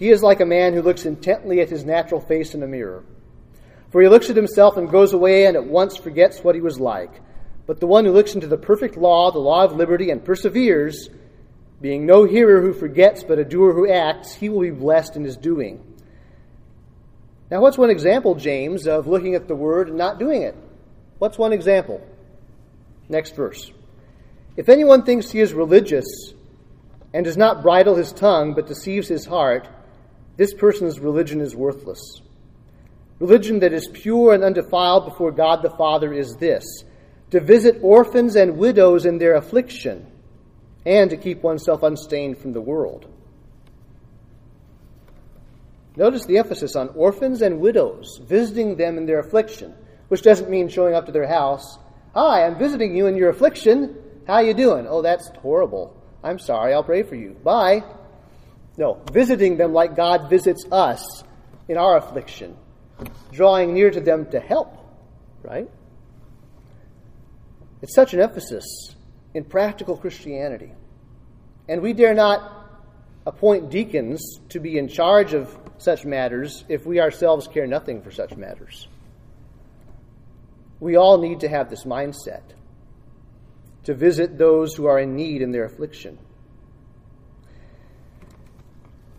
he 0.00 0.08
is 0.08 0.22
like 0.22 0.40
a 0.40 0.46
man 0.46 0.72
who 0.72 0.80
looks 0.80 1.04
intently 1.04 1.60
at 1.60 1.68
his 1.68 1.84
natural 1.84 2.22
face 2.22 2.54
in 2.54 2.62
a 2.62 2.66
mirror. 2.66 3.04
For 3.90 4.00
he 4.00 4.08
looks 4.08 4.30
at 4.30 4.36
himself 4.36 4.78
and 4.78 4.88
goes 4.88 5.12
away 5.12 5.44
and 5.44 5.58
at 5.58 5.66
once 5.66 5.94
forgets 5.94 6.42
what 6.42 6.54
he 6.54 6.62
was 6.62 6.80
like. 6.80 7.20
But 7.66 7.80
the 7.80 7.86
one 7.86 8.06
who 8.06 8.12
looks 8.12 8.34
into 8.34 8.46
the 8.46 8.56
perfect 8.56 8.96
law, 8.96 9.30
the 9.30 9.40
law 9.40 9.62
of 9.62 9.76
liberty, 9.76 10.10
and 10.10 10.24
perseveres, 10.24 11.10
being 11.82 12.06
no 12.06 12.24
hearer 12.24 12.62
who 12.62 12.72
forgets 12.72 13.22
but 13.24 13.38
a 13.38 13.44
doer 13.44 13.74
who 13.74 13.90
acts, 13.90 14.32
he 14.32 14.48
will 14.48 14.62
be 14.62 14.70
blessed 14.70 15.16
in 15.16 15.24
his 15.24 15.36
doing. 15.36 15.84
Now, 17.50 17.60
what's 17.60 17.76
one 17.76 17.90
example, 17.90 18.34
James, 18.36 18.86
of 18.86 19.06
looking 19.06 19.34
at 19.34 19.48
the 19.48 19.54
word 19.54 19.88
and 19.88 19.98
not 19.98 20.18
doing 20.18 20.40
it? 20.40 20.56
What's 21.18 21.36
one 21.36 21.52
example? 21.52 22.00
Next 23.10 23.36
verse. 23.36 23.70
If 24.56 24.70
anyone 24.70 25.02
thinks 25.02 25.30
he 25.30 25.40
is 25.40 25.52
religious 25.52 26.06
and 27.12 27.22
does 27.22 27.36
not 27.36 27.60
bridle 27.60 27.96
his 27.96 28.14
tongue 28.14 28.54
but 28.54 28.66
deceives 28.66 29.06
his 29.06 29.26
heart, 29.26 29.68
this 30.40 30.54
person's 30.54 30.98
religion 30.98 31.42
is 31.42 31.54
worthless. 31.54 32.22
Religion 33.18 33.58
that 33.58 33.74
is 33.74 33.86
pure 33.92 34.32
and 34.32 34.42
undefiled 34.42 35.04
before 35.04 35.32
God 35.32 35.60
the 35.62 35.68
Father 35.68 36.14
is 36.14 36.34
this 36.36 36.64
to 37.30 37.40
visit 37.40 37.76
orphans 37.82 38.36
and 38.36 38.56
widows 38.56 39.04
in 39.04 39.18
their 39.18 39.34
affliction, 39.34 40.06
and 40.86 41.10
to 41.10 41.18
keep 41.18 41.42
oneself 41.42 41.82
unstained 41.82 42.38
from 42.38 42.54
the 42.54 42.60
world. 42.62 43.06
Notice 45.94 46.24
the 46.24 46.38
emphasis 46.38 46.74
on 46.74 46.88
orphans 46.94 47.42
and 47.42 47.60
widows, 47.60 48.18
visiting 48.24 48.76
them 48.76 48.96
in 48.96 49.04
their 49.04 49.18
affliction, 49.18 49.74
which 50.08 50.22
doesn't 50.22 50.48
mean 50.48 50.70
showing 50.70 50.94
up 50.94 51.04
to 51.04 51.12
their 51.12 51.28
house. 51.28 51.76
Hi, 52.14 52.46
I'm 52.46 52.58
visiting 52.58 52.96
you 52.96 53.08
in 53.08 53.16
your 53.16 53.28
affliction. 53.28 53.94
How 54.26 54.38
you 54.38 54.54
doing? 54.54 54.86
Oh, 54.88 55.02
that's 55.02 55.28
horrible. 55.42 55.94
I'm 56.24 56.38
sorry. 56.38 56.72
I'll 56.72 56.82
pray 56.82 57.02
for 57.02 57.14
you. 57.14 57.36
Bye. 57.44 57.84
No, 58.80 58.98
visiting 59.12 59.58
them 59.58 59.74
like 59.74 59.94
God 59.94 60.30
visits 60.30 60.64
us 60.72 61.22
in 61.68 61.76
our 61.76 61.98
affliction, 61.98 62.56
drawing 63.30 63.74
near 63.74 63.90
to 63.90 64.00
them 64.00 64.24
to 64.30 64.40
help, 64.40 64.74
right? 65.42 65.68
It's 67.82 67.94
such 67.94 68.14
an 68.14 68.20
emphasis 68.20 68.64
in 69.34 69.44
practical 69.44 69.98
Christianity. 69.98 70.72
And 71.68 71.82
we 71.82 71.92
dare 71.92 72.14
not 72.14 72.40
appoint 73.26 73.68
deacons 73.68 74.40
to 74.48 74.60
be 74.60 74.78
in 74.78 74.88
charge 74.88 75.34
of 75.34 75.54
such 75.76 76.06
matters 76.06 76.64
if 76.70 76.86
we 76.86 77.00
ourselves 77.00 77.48
care 77.48 77.66
nothing 77.66 78.00
for 78.00 78.10
such 78.10 78.34
matters. 78.34 78.88
We 80.80 80.96
all 80.96 81.18
need 81.18 81.40
to 81.40 81.50
have 81.50 81.68
this 81.68 81.84
mindset 81.84 82.44
to 83.84 83.92
visit 83.92 84.38
those 84.38 84.74
who 84.74 84.86
are 84.86 84.98
in 84.98 85.16
need 85.16 85.42
in 85.42 85.52
their 85.52 85.66
affliction. 85.66 86.18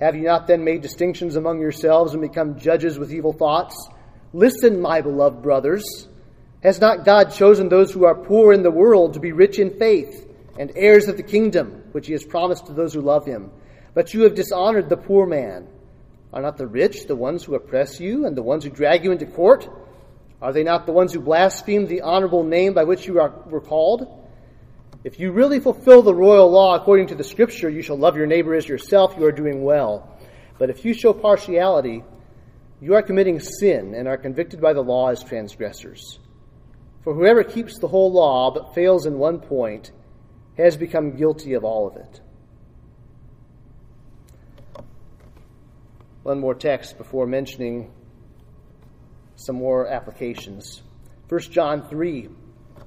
have 0.00 0.16
you 0.16 0.22
not 0.22 0.46
then 0.46 0.64
made 0.64 0.82
distinctions 0.82 1.36
among 1.36 1.60
yourselves 1.60 2.12
and 2.12 2.22
become 2.22 2.58
judges 2.58 2.98
with 2.98 3.12
evil 3.12 3.32
thoughts? 3.32 3.88
Listen, 4.32 4.80
my 4.80 5.00
beloved 5.00 5.42
brothers. 5.42 6.08
Has 6.62 6.80
not 6.80 7.04
God 7.04 7.30
chosen 7.32 7.68
those 7.68 7.92
who 7.92 8.04
are 8.04 8.14
poor 8.14 8.52
in 8.52 8.62
the 8.62 8.70
world 8.70 9.14
to 9.14 9.20
be 9.20 9.32
rich 9.32 9.58
in 9.58 9.78
faith 9.78 10.28
and 10.58 10.72
heirs 10.74 11.08
of 11.08 11.16
the 11.16 11.22
kingdom, 11.22 11.84
which 11.92 12.06
he 12.06 12.12
has 12.12 12.24
promised 12.24 12.66
to 12.66 12.72
those 12.72 12.94
who 12.94 13.02
love 13.02 13.24
him? 13.26 13.52
But 13.92 14.12
you 14.12 14.22
have 14.22 14.34
dishonored 14.34 14.88
the 14.88 14.96
poor 14.96 15.26
man. 15.26 15.68
Are 16.32 16.42
not 16.42 16.56
the 16.56 16.66
rich 16.66 17.06
the 17.06 17.14
ones 17.14 17.44
who 17.44 17.54
oppress 17.54 18.00
you 18.00 18.26
and 18.26 18.36
the 18.36 18.42
ones 18.42 18.64
who 18.64 18.70
drag 18.70 19.04
you 19.04 19.12
into 19.12 19.26
court? 19.26 19.68
Are 20.42 20.52
they 20.52 20.64
not 20.64 20.86
the 20.86 20.92
ones 20.92 21.12
who 21.12 21.20
blaspheme 21.20 21.86
the 21.86 22.00
honorable 22.00 22.42
name 22.42 22.74
by 22.74 22.82
which 22.82 23.06
you 23.06 23.20
are, 23.20 23.30
were 23.46 23.60
called? 23.60 24.23
If 25.04 25.20
you 25.20 25.30
really 25.32 25.60
fulfill 25.60 26.02
the 26.02 26.14
royal 26.14 26.50
law 26.50 26.74
according 26.74 27.08
to 27.08 27.14
the 27.14 27.22
scripture, 27.22 27.70
you 27.70 27.82
shall 27.82 27.98
love 27.98 28.16
your 28.16 28.26
neighbor 28.26 28.54
as 28.54 28.66
yourself, 28.66 29.14
you 29.18 29.24
are 29.26 29.32
doing 29.32 29.62
well. 29.62 30.18
But 30.58 30.70
if 30.70 30.84
you 30.84 30.94
show 30.94 31.12
partiality, 31.12 32.02
you 32.80 32.94
are 32.94 33.02
committing 33.02 33.38
sin 33.38 33.94
and 33.94 34.08
are 34.08 34.16
convicted 34.16 34.60
by 34.60 34.72
the 34.72 34.82
law 34.82 35.10
as 35.10 35.22
transgressors. 35.22 36.18
For 37.02 37.14
whoever 37.14 37.44
keeps 37.44 37.78
the 37.78 37.88
whole 37.88 38.12
law 38.12 38.50
but 38.50 38.74
fails 38.74 39.06
in 39.06 39.18
one 39.18 39.38
point 39.40 39.92
has 40.56 40.76
become 40.76 41.16
guilty 41.16 41.52
of 41.52 41.64
all 41.64 41.86
of 41.86 41.96
it. 41.96 42.20
one 46.24 46.40
more 46.40 46.54
text 46.54 46.96
before 46.96 47.26
mentioning 47.26 47.92
some 49.36 49.56
more 49.56 49.86
applications. 49.86 50.82
1 51.28 51.40
John 51.42 51.86
3 51.86 52.28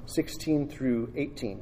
16 0.08 0.70
through 0.70 1.14
18. 1.16 1.62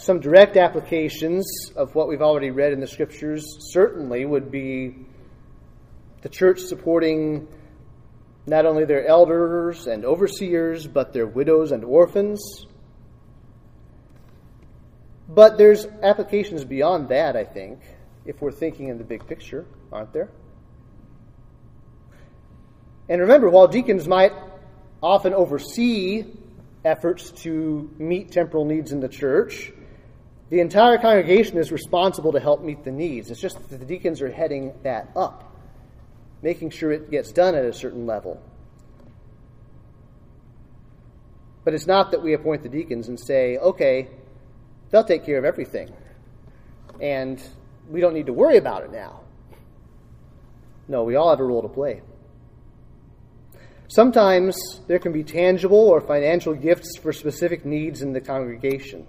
some 0.00 0.18
direct 0.18 0.56
applications 0.56 1.46
of 1.76 1.94
what 1.94 2.08
we've 2.08 2.22
already 2.22 2.50
read 2.50 2.72
in 2.72 2.80
the 2.80 2.86
scriptures 2.86 3.44
certainly 3.70 4.24
would 4.24 4.50
be 4.50 4.96
the 6.22 6.28
church 6.30 6.60
supporting 6.60 7.46
not 8.46 8.64
only 8.64 8.86
their 8.86 9.06
elders 9.06 9.86
and 9.86 10.06
overseers, 10.06 10.86
but 10.86 11.12
their 11.12 11.26
widows 11.26 11.70
and 11.70 11.84
orphans. 11.84 12.66
But 15.28 15.58
there's 15.58 15.84
applications 16.02 16.64
beyond 16.64 17.10
that, 17.10 17.36
I 17.36 17.44
think, 17.44 17.80
if 18.24 18.40
we're 18.40 18.52
thinking 18.52 18.88
in 18.88 18.96
the 18.96 19.04
big 19.04 19.26
picture, 19.26 19.66
aren't 19.92 20.14
there? 20.14 20.30
And 23.10 23.20
remember, 23.20 23.50
while 23.50 23.68
deacons 23.68 24.08
might 24.08 24.32
often 25.02 25.34
oversee 25.34 26.24
efforts 26.86 27.32
to 27.42 27.90
meet 27.98 28.32
temporal 28.32 28.64
needs 28.64 28.92
in 28.92 29.00
the 29.00 29.08
church. 29.08 29.72
The 30.50 30.58
entire 30.58 30.98
congregation 30.98 31.58
is 31.58 31.70
responsible 31.70 32.32
to 32.32 32.40
help 32.40 32.62
meet 32.62 32.82
the 32.82 32.90
needs. 32.90 33.30
It's 33.30 33.40
just 33.40 33.56
that 33.70 33.78
the 33.78 33.84
deacons 33.84 34.20
are 34.20 34.30
heading 34.30 34.74
that 34.82 35.10
up, 35.14 35.56
making 36.42 36.70
sure 36.70 36.90
it 36.90 37.08
gets 37.08 37.30
done 37.30 37.54
at 37.54 37.64
a 37.64 37.72
certain 37.72 38.04
level. 38.04 38.42
But 41.64 41.74
it's 41.74 41.86
not 41.86 42.10
that 42.10 42.22
we 42.22 42.32
appoint 42.34 42.64
the 42.64 42.68
deacons 42.68 43.06
and 43.06 43.18
say, 43.18 43.58
okay, 43.58 44.08
they'll 44.90 45.04
take 45.04 45.24
care 45.24 45.38
of 45.38 45.44
everything. 45.44 45.92
And 47.00 47.40
we 47.88 48.00
don't 48.00 48.14
need 48.14 48.26
to 48.26 48.32
worry 48.32 48.56
about 48.56 48.82
it 48.82 48.90
now. 48.90 49.20
No, 50.88 51.04
we 51.04 51.14
all 51.14 51.30
have 51.30 51.38
a 51.38 51.44
role 51.44 51.62
to 51.62 51.68
play. 51.68 52.02
Sometimes 53.88 54.56
there 54.88 54.98
can 54.98 55.12
be 55.12 55.22
tangible 55.22 55.78
or 55.78 56.00
financial 56.00 56.54
gifts 56.54 56.96
for 56.98 57.12
specific 57.12 57.64
needs 57.64 58.02
in 58.02 58.12
the 58.12 58.20
congregation. 58.20 59.06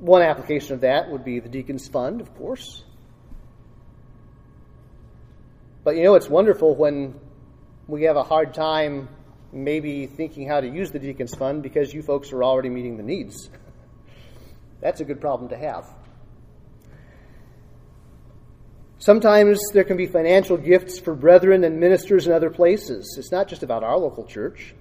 One 0.00 0.22
application 0.22 0.74
of 0.74 0.80
that 0.80 1.10
would 1.10 1.24
be 1.24 1.40
the 1.40 1.48
Deacon's 1.48 1.86
Fund, 1.86 2.20
of 2.20 2.34
course. 2.34 2.82
But 5.84 5.96
you 5.96 6.02
know, 6.02 6.14
it's 6.14 6.28
wonderful 6.28 6.74
when 6.74 7.20
we 7.86 8.04
have 8.04 8.16
a 8.16 8.22
hard 8.22 8.54
time 8.54 9.08
maybe 9.52 10.06
thinking 10.06 10.48
how 10.48 10.60
to 10.60 10.68
use 10.68 10.90
the 10.90 10.98
Deacon's 10.98 11.34
Fund 11.34 11.62
because 11.62 11.92
you 11.92 12.02
folks 12.02 12.32
are 12.32 12.42
already 12.42 12.70
meeting 12.70 12.96
the 12.96 13.02
needs. 13.02 13.50
That's 14.80 15.00
a 15.00 15.04
good 15.04 15.20
problem 15.20 15.50
to 15.50 15.56
have. 15.56 15.86
Sometimes 18.98 19.60
there 19.72 19.84
can 19.84 19.96
be 19.96 20.06
financial 20.06 20.56
gifts 20.56 20.98
for 20.98 21.14
brethren 21.14 21.64
and 21.64 21.80
ministers 21.80 22.26
in 22.26 22.32
other 22.32 22.50
places. 22.50 23.16
It's 23.18 23.32
not 23.32 23.48
just 23.48 23.62
about 23.62 23.82
our 23.82 23.96
local 23.96 24.24
church. 24.24 24.74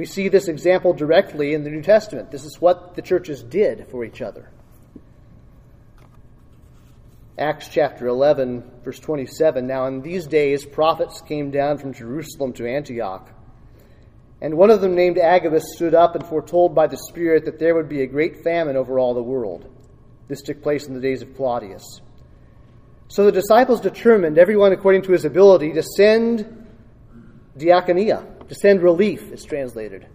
We 0.00 0.06
see 0.06 0.30
this 0.30 0.48
example 0.48 0.94
directly 0.94 1.52
in 1.52 1.62
the 1.62 1.68
New 1.68 1.82
Testament. 1.82 2.30
This 2.30 2.46
is 2.46 2.58
what 2.58 2.94
the 2.94 3.02
churches 3.02 3.42
did 3.42 3.86
for 3.90 4.02
each 4.02 4.22
other. 4.22 4.48
Acts 7.38 7.68
chapter 7.68 8.06
11, 8.06 8.64
verse 8.82 8.98
27. 8.98 9.66
Now, 9.66 9.88
in 9.88 10.00
these 10.00 10.26
days, 10.26 10.64
prophets 10.64 11.20
came 11.20 11.50
down 11.50 11.76
from 11.76 11.92
Jerusalem 11.92 12.54
to 12.54 12.66
Antioch. 12.66 13.28
And 14.40 14.56
one 14.56 14.70
of 14.70 14.80
them, 14.80 14.94
named 14.94 15.18
Agabus, 15.18 15.64
stood 15.76 15.94
up 15.94 16.14
and 16.14 16.26
foretold 16.26 16.74
by 16.74 16.86
the 16.86 16.96
Spirit 17.10 17.44
that 17.44 17.58
there 17.58 17.74
would 17.74 17.90
be 17.90 18.00
a 18.00 18.06
great 18.06 18.42
famine 18.42 18.78
over 18.78 18.98
all 18.98 19.12
the 19.12 19.22
world. 19.22 19.70
This 20.28 20.40
took 20.40 20.62
place 20.62 20.86
in 20.86 20.94
the 20.94 21.00
days 21.00 21.20
of 21.20 21.36
Claudius. 21.36 22.00
So 23.08 23.26
the 23.26 23.32
disciples 23.32 23.82
determined, 23.82 24.38
everyone 24.38 24.72
according 24.72 25.02
to 25.02 25.12
his 25.12 25.26
ability, 25.26 25.74
to 25.74 25.82
send 25.82 26.66
diaconia, 27.58 28.39
to 28.50 28.56
send 28.56 28.82
relief, 28.82 29.30
is 29.30 29.44
translated, 29.44 30.08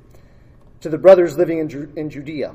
to 0.82 0.90
the 0.90 0.98
brothers 0.98 1.38
living 1.38 1.60
in, 1.60 1.94
in 1.96 2.10
Judea. 2.10 2.54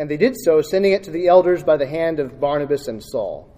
And 0.00 0.10
they 0.10 0.16
did 0.16 0.34
so, 0.36 0.62
sending 0.62 0.90
it 0.90 1.04
to 1.04 1.12
the 1.12 1.28
elders 1.28 1.62
by 1.62 1.76
the 1.76 1.86
hand 1.86 2.18
of 2.18 2.40
Barnabas 2.40 2.88
and 2.88 3.00
Saul. 3.00 3.48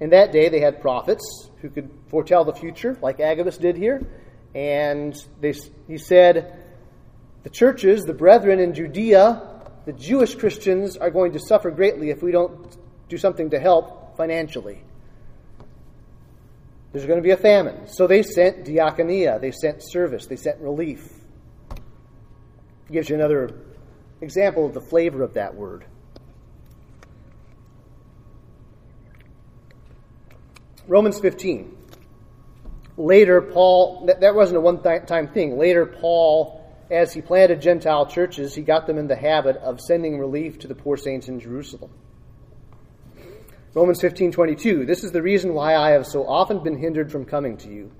In 0.00 0.10
that 0.10 0.32
day, 0.32 0.48
they 0.48 0.58
had 0.58 0.80
prophets 0.80 1.48
who 1.60 1.70
could 1.70 1.88
foretell 2.08 2.44
the 2.44 2.52
future, 2.52 2.98
like 3.00 3.20
Agabus 3.20 3.58
did 3.58 3.76
here. 3.76 4.04
And 4.56 5.14
they, 5.40 5.54
he 5.86 5.98
said, 5.98 6.60
The 7.44 7.50
churches, 7.50 8.02
the 8.02 8.14
brethren 8.14 8.58
in 8.58 8.74
Judea, 8.74 9.40
the 9.86 9.92
Jewish 9.92 10.34
Christians 10.34 10.96
are 10.96 11.12
going 11.12 11.34
to 11.34 11.38
suffer 11.38 11.70
greatly 11.70 12.10
if 12.10 12.24
we 12.24 12.32
don't 12.32 12.76
do 13.08 13.16
something 13.16 13.50
to 13.50 13.60
help 13.60 14.16
financially. 14.16 14.82
There's 16.92 17.06
going 17.06 17.18
to 17.18 17.22
be 17.22 17.30
a 17.30 17.36
famine. 17.36 17.86
So 17.86 18.06
they 18.06 18.22
sent 18.22 18.64
diaconia, 18.64 19.40
they 19.40 19.50
sent 19.50 19.82
service, 19.82 20.26
they 20.26 20.36
sent 20.36 20.60
relief. 20.60 21.08
Gives 22.90 23.08
you 23.08 23.14
another 23.16 23.50
example 24.20 24.66
of 24.66 24.74
the 24.74 24.80
flavor 24.80 25.22
of 25.22 25.34
that 25.34 25.54
word. 25.54 25.86
Romans 30.86 31.18
15. 31.20 31.78
Later, 32.98 33.40
Paul, 33.40 34.06
that 34.20 34.34
wasn't 34.34 34.58
a 34.58 34.60
one 34.60 34.82
time 34.82 35.28
thing. 35.28 35.56
Later, 35.56 35.86
Paul, 35.86 36.62
as 36.90 37.14
he 37.14 37.22
planted 37.22 37.62
Gentile 37.62 38.04
churches, 38.04 38.54
he 38.54 38.60
got 38.60 38.86
them 38.86 38.98
in 38.98 39.06
the 39.06 39.16
habit 39.16 39.56
of 39.56 39.80
sending 39.80 40.18
relief 40.18 40.58
to 40.58 40.68
the 40.68 40.74
poor 40.74 40.98
saints 40.98 41.28
in 41.28 41.40
Jerusalem. 41.40 41.90
Romans 43.74 44.02
15:22 44.02 44.84
This 44.86 45.02
is 45.02 45.12
the 45.12 45.22
reason 45.22 45.54
why 45.54 45.74
I 45.74 45.92
have 45.92 46.06
so 46.06 46.26
often 46.26 46.62
been 46.62 46.76
hindered 46.76 47.10
from 47.10 47.24
coming 47.24 47.56
to 47.58 47.70
you. 47.70 47.90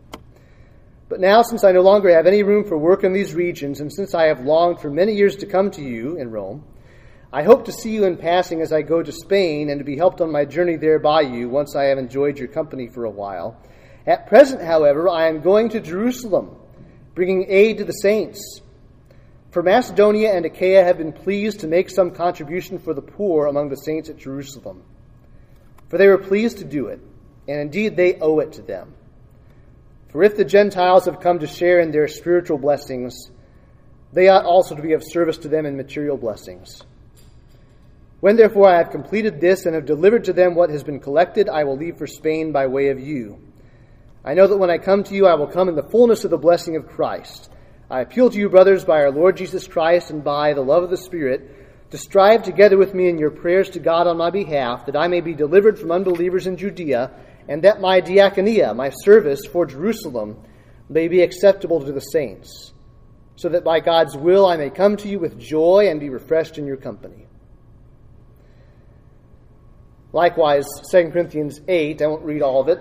But 1.08 1.18
now 1.18 1.40
since 1.40 1.64
I 1.64 1.72
no 1.72 1.80
longer 1.80 2.14
have 2.14 2.26
any 2.26 2.42
room 2.42 2.64
for 2.64 2.76
work 2.76 3.04
in 3.04 3.14
these 3.14 3.34
regions 3.34 3.80
and 3.80 3.90
since 3.90 4.14
I 4.14 4.24
have 4.24 4.44
longed 4.44 4.80
for 4.80 4.90
many 4.90 5.14
years 5.14 5.36
to 5.36 5.46
come 5.46 5.70
to 5.70 5.82
you 5.82 6.16
in 6.18 6.30
Rome, 6.30 6.62
I 7.32 7.42
hope 7.42 7.64
to 7.64 7.72
see 7.72 7.94
you 7.94 8.04
in 8.04 8.18
passing 8.18 8.60
as 8.60 8.70
I 8.70 8.82
go 8.82 9.02
to 9.02 9.12
Spain 9.12 9.70
and 9.70 9.78
to 9.78 9.84
be 9.84 9.96
helped 9.96 10.20
on 10.20 10.30
my 10.30 10.44
journey 10.44 10.76
there 10.76 10.98
by 10.98 11.22
you 11.22 11.48
once 11.48 11.74
I 11.74 11.84
have 11.84 11.96
enjoyed 11.96 12.38
your 12.38 12.48
company 12.48 12.88
for 12.88 13.06
a 13.06 13.10
while. 13.10 13.56
At 14.06 14.26
present, 14.26 14.60
however, 14.60 15.08
I 15.08 15.28
am 15.28 15.40
going 15.40 15.70
to 15.70 15.80
Jerusalem, 15.80 16.54
bringing 17.14 17.46
aid 17.48 17.78
to 17.78 17.84
the 17.84 17.92
saints. 17.92 18.60
For 19.52 19.62
Macedonia 19.62 20.34
and 20.34 20.44
Achaia 20.44 20.84
have 20.84 20.98
been 20.98 21.12
pleased 21.14 21.60
to 21.60 21.66
make 21.66 21.88
some 21.88 22.10
contribution 22.10 22.78
for 22.78 22.92
the 22.92 23.00
poor 23.00 23.46
among 23.46 23.70
the 23.70 23.76
saints 23.76 24.10
at 24.10 24.18
Jerusalem 24.18 24.82
for 25.92 25.98
they 25.98 26.08
were 26.08 26.16
pleased 26.16 26.56
to 26.56 26.64
do 26.64 26.86
it, 26.86 27.00
and 27.46 27.60
indeed 27.60 27.96
they 27.96 28.14
owe 28.14 28.38
it 28.38 28.52
to 28.52 28.62
them. 28.62 28.94
For 30.08 30.22
if 30.22 30.38
the 30.38 30.44
Gentiles 30.46 31.04
have 31.04 31.20
come 31.20 31.40
to 31.40 31.46
share 31.46 31.80
in 31.80 31.90
their 31.90 32.08
spiritual 32.08 32.56
blessings, 32.56 33.30
they 34.10 34.28
ought 34.28 34.46
also 34.46 34.74
to 34.74 34.80
be 34.80 34.94
of 34.94 35.04
service 35.04 35.36
to 35.36 35.48
them 35.48 35.66
in 35.66 35.76
material 35.76 36.16
blessings. 36.16 36.80
When 38.20 38.36
therefore 38.36 38.70
I 38.70 38.78
have 38.78 38.88
completed 38.88 39.38
this 39.38 39.66
and 39.66 39.74
have 39.74 39.84
delivered 39.84 40.24
to 40.24 40.32
them 40.32 40.54
what 40.54 40.70
has 40.70 40.82
been 40.82 40.98
collected, 40.98 41.50
I 41.50 41.64
will 41.64 41.76
leave 41.76 41.98
for 41.98 42.06
Spain 42.06 42.52
by 42.52 42.68
way 42.68 42.88
of 42.88 42.98
you. 42.98 43.38
I 44.24 44.32
know 44.32 44.46
that 44.46 44.56
when 44.56 44.70
I 44.70 44.78
come 44.78 45.04
to 45.04 45.14
you, 45.14 45.26
I 45.26 45.34
will 45.34 45.46
come 45.46 45.68
in 45.68 45.76
the 45.76 45.82
fullness 45.82 46.24
of 46.24 46.30
the 46.30 46.38
blessing 46.38 46.76
of 46.76 46.88
Christ. 46.88 47.50
I 47.90 48.00
appeal 48.00 48.30
to 48.30 48.38
you, 48.38 48.48
brothers, 48.48 48.86
by 48.86 49.02
our 49.02 49.10
Lord 49.10 49.36
Jesus 49.36 49.68
Christ 49.68 50.08
and 50.08 50.24
by 50.24 50.54
the 50.54 50.62
love 50.62 50.84
of 50.84 50.88
the 50.88 50.96
Spirit 50.96 51.61
to 51.92 51.98
strive 51.98 52.42
together 52.42 52.78
with 52.78 52.94
me 52.94 53.10
in 53.10 53.18
your 53.18 53.30
prayers 53.30 53.68
to 53.68 53.78
God 53.78 54.06
on 54.06 54.16
my 54.16 54.30
behalf, 54.30 54.86
that 54.86 54.96
I 54.96 55.08
may 55.08 55.20
be 55.20 55.34
delivered 55.34 55.78
from 55.78 55.92
unbelievers 55.92 56.46
in 56.46 56.56
Judea, 56.56 57.10
and 57.48 57.64
that 57.64 57.82
my 57.82 58.00
diaconia, 58.00 58.74
my 58.74 58.88
service 58.88 59.44
for 59.44 59.66
Jerusalem, 59.66 60.42
may 60.88 61.08
be 61.08 61.20
acceptable 61.20 61.84
to 61.84 61.92
the 61.92 62.00
saints, 62.00 62.72
so 63.36 63.50
that 63.50 63.62
by 63.62 63.80
God's 63.80 64.16
will 64.16 64.46
I 64.46 64.56
may 64.56 64.70
come 64.70 64.96
to 64.96 65.08
you 65.08 65.18
with 65.18 65.38
joy 65.38 65.88
and 65.90 66.00
be 66.00 66.08
refreshed 66.08 66.56
in 66.56 66.66
your 66.66 66.78
company. 66.78 67.26
Likewise, 70.14 70.64
2 70.90 71.10
Corinthians 71.10 71.60
8, 71.68 72.00
I 72.00 72.06
won't 72.06 72.24
read 72.24 72.40
all 72.40 72.62
of 72.62 72.68
it. 72.68 72.80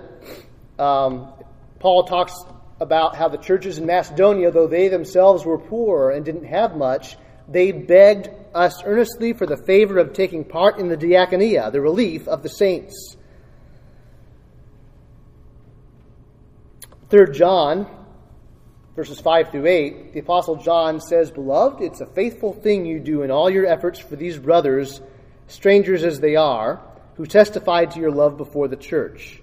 Um, 0.79 1.33
Paul 1.79 2.05
talks 2.05 2.33
about 2.79 3.17
how 3.17 3.27
the 3.27 3.37
churches 3.37 3.77
in 3.77 3.85
Macedonia, 3.85 4.51
though 4.51 4.67
they 4.67 4.87
themselves 4.87 5.43
were 5.43 5.57
poor 5.57 6.11
and 6.11 6.23
didn't 6.23 6.45
have 6.45 6.77
much, 6.77 7.17
they 7.47 7.71
begged 7.71 8.29
us 8.53 8.83
earnestly 8.83 9.33
for 9.33 9.45
the 9.45 9.57
favor 9.57 9.97
of 9.97 10.13
taking 10.13 10.43
part 10.43 10.79
in 10.79 10.87
the 10.87 10.97
diaconia, 10.97 11.71
the 11.71 11.81
relief 11.81 12.27
of 12.27 12.43
the 12.43 12.49
saints. 12.49 13.15
3 17.09 17.33
John, 17.33 17.87
verses 18.95 19.19
5 19.19 19.51
through 19.51 19.67
8, 19.67 20.13
the 20.13 20.19
Apostle 20.19 20.55
John 20.55 21.01
says, 21.01 21.29
Beloved, 21.29 21.81
it's 21.81 22.01
a 22.01 22.05
faithful 22.05 22.53
thing 22.53 22.85
you 22.85 22.99
do 22.99 23.23
in 23.23 23.31
all 23.31 23.49
your 23.49 23.65
efforts 23.65 23.99
for 23.99 24.15
these 24.15 24.37
brothers, 24.37 25.01
strangers 25.47 26.03
as 26.03 26.19
they 26.19 26.35
are, 26.37 26.81
who 27.15 27.25
testified 27.25 27.91
to 27.91 27.99
your 27.99 28.11
love 28.11 28.37
before 28.37 28.69
the 28.69 28.77
church. 28.77 29.41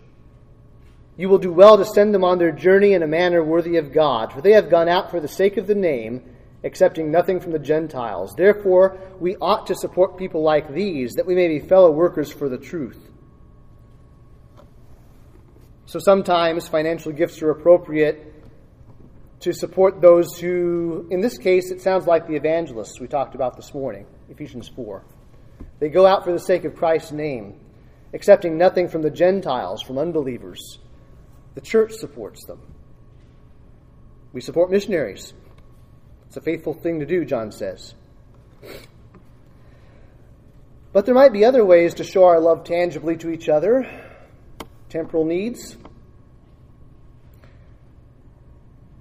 You 1.19 1.29
will 1.29 1.39
do 1.39 1.53
well 1.53 1.77
to 1.77 1.85
send 1.85 2.15
them 2.15 2.25
on 2.25 2.39
their 2.39 2.53
journey 2.53 2.95
in 2.95 3.03
a 3.03 3.07
manner 3.07 3.43
worthy 3.43 3.77
of 3.77 3.93
God, 3.93 4.33
for 4.33 4.41
they 4.41 4.53
have 4.53 4.71
gone 4.71 4.89
out 4.89 5.11
for 5.11 5.21
the 5.21 5.29
sake 5.29 5.57
of 5.57 5.67
the 5.67 5.75
name 5.75 6.23
accepting 6.65 7.11
nothing 7.11 7.41
from 7.41 7.53
the 7.53 7.59
Gentiles. 7.59 8.35
Therefore, 8.37 8.99
we 9.21 9.37
ought 9.37 9.67
to 9.69 9.75
support 9.75 10.19
people 10.19 10.43
like 10.43 10.73
these, 10.73 11.15
that 11.15 11.27
we 11.27 11.35
may 11.35 11.49
be 11.49 11.61
fellow 11.61 11.91
workers 11.91 12.33
for 12.33 12.49
the 12.49 12.59
truth. 12.59 12.99
So 15.87 15.99
sometimes 15.99 16.69
financial 16.69 17.13
gifts 17.13 17.41
are 17.43 17.51
appropriate 17.51 18.35
to 19.41 19.53
support 19.53 20.01
those 20.01 20.37
who, 20.37 21.07
in 21.11 21.21
this 21.21 21.39
case, 21.39 21.71
it 21.71 21.81
sounds 21.81 22.07
like 22.07 22.27
the 22.27 22.35
evangelists 22.35 23.01
we 23.01 23.07
talked 23.07 23.35
about 23.35 23.57
this 23.57 23.73
morning, 23.73 24.05
Ephesians 24.29 24.69
4. 24.69 25.05
They 25.79 25.89
go 25.89 26.07
out 26.07 26.25
for 26.25 26.33
the 26.33 26.41
sake 26.41 26.65
of 26.65 26.75
Christ's 26.75 27.13
name, 27.13 27.61
accepting 28.13 28.59
nothing 28.59 28.89
from 28.89 29.03
the 29.03 29.11
Gentiles, 29.11 29.81
from 29.81 29.97
unbelievers. 29.97 30.79
The 31.55 31.61
church 31.61 31.93
supports 31.93 32.45
them. 32.47 32.61
We 34.33 34.41
support 34.41 34.71
missionaries. 34.71 35.33
It's 36.29 36.37
a 36.37 36.41
faithful 36.43 36.75
thing 36.75 37.01
to 37.01 37.07
do, 37.07 37.25
John 37.25 37.51
says. 37.53 37.95
But 40.93 41.07
there 41.07 41.15
might 41.15 41.33
be 41.33 41.45
other 41.45 41.65
ways 41.65 41.95
to 41.95 42.05
show 42.05 42.25
our 42.25 42.39
love 42.39 42.65
tangibly 42.65 43.17
to 43.19 43.31
each 43.31 43.49
other 43.49 43.89
temporal 44.89 45.25
needs. 45.25 45.77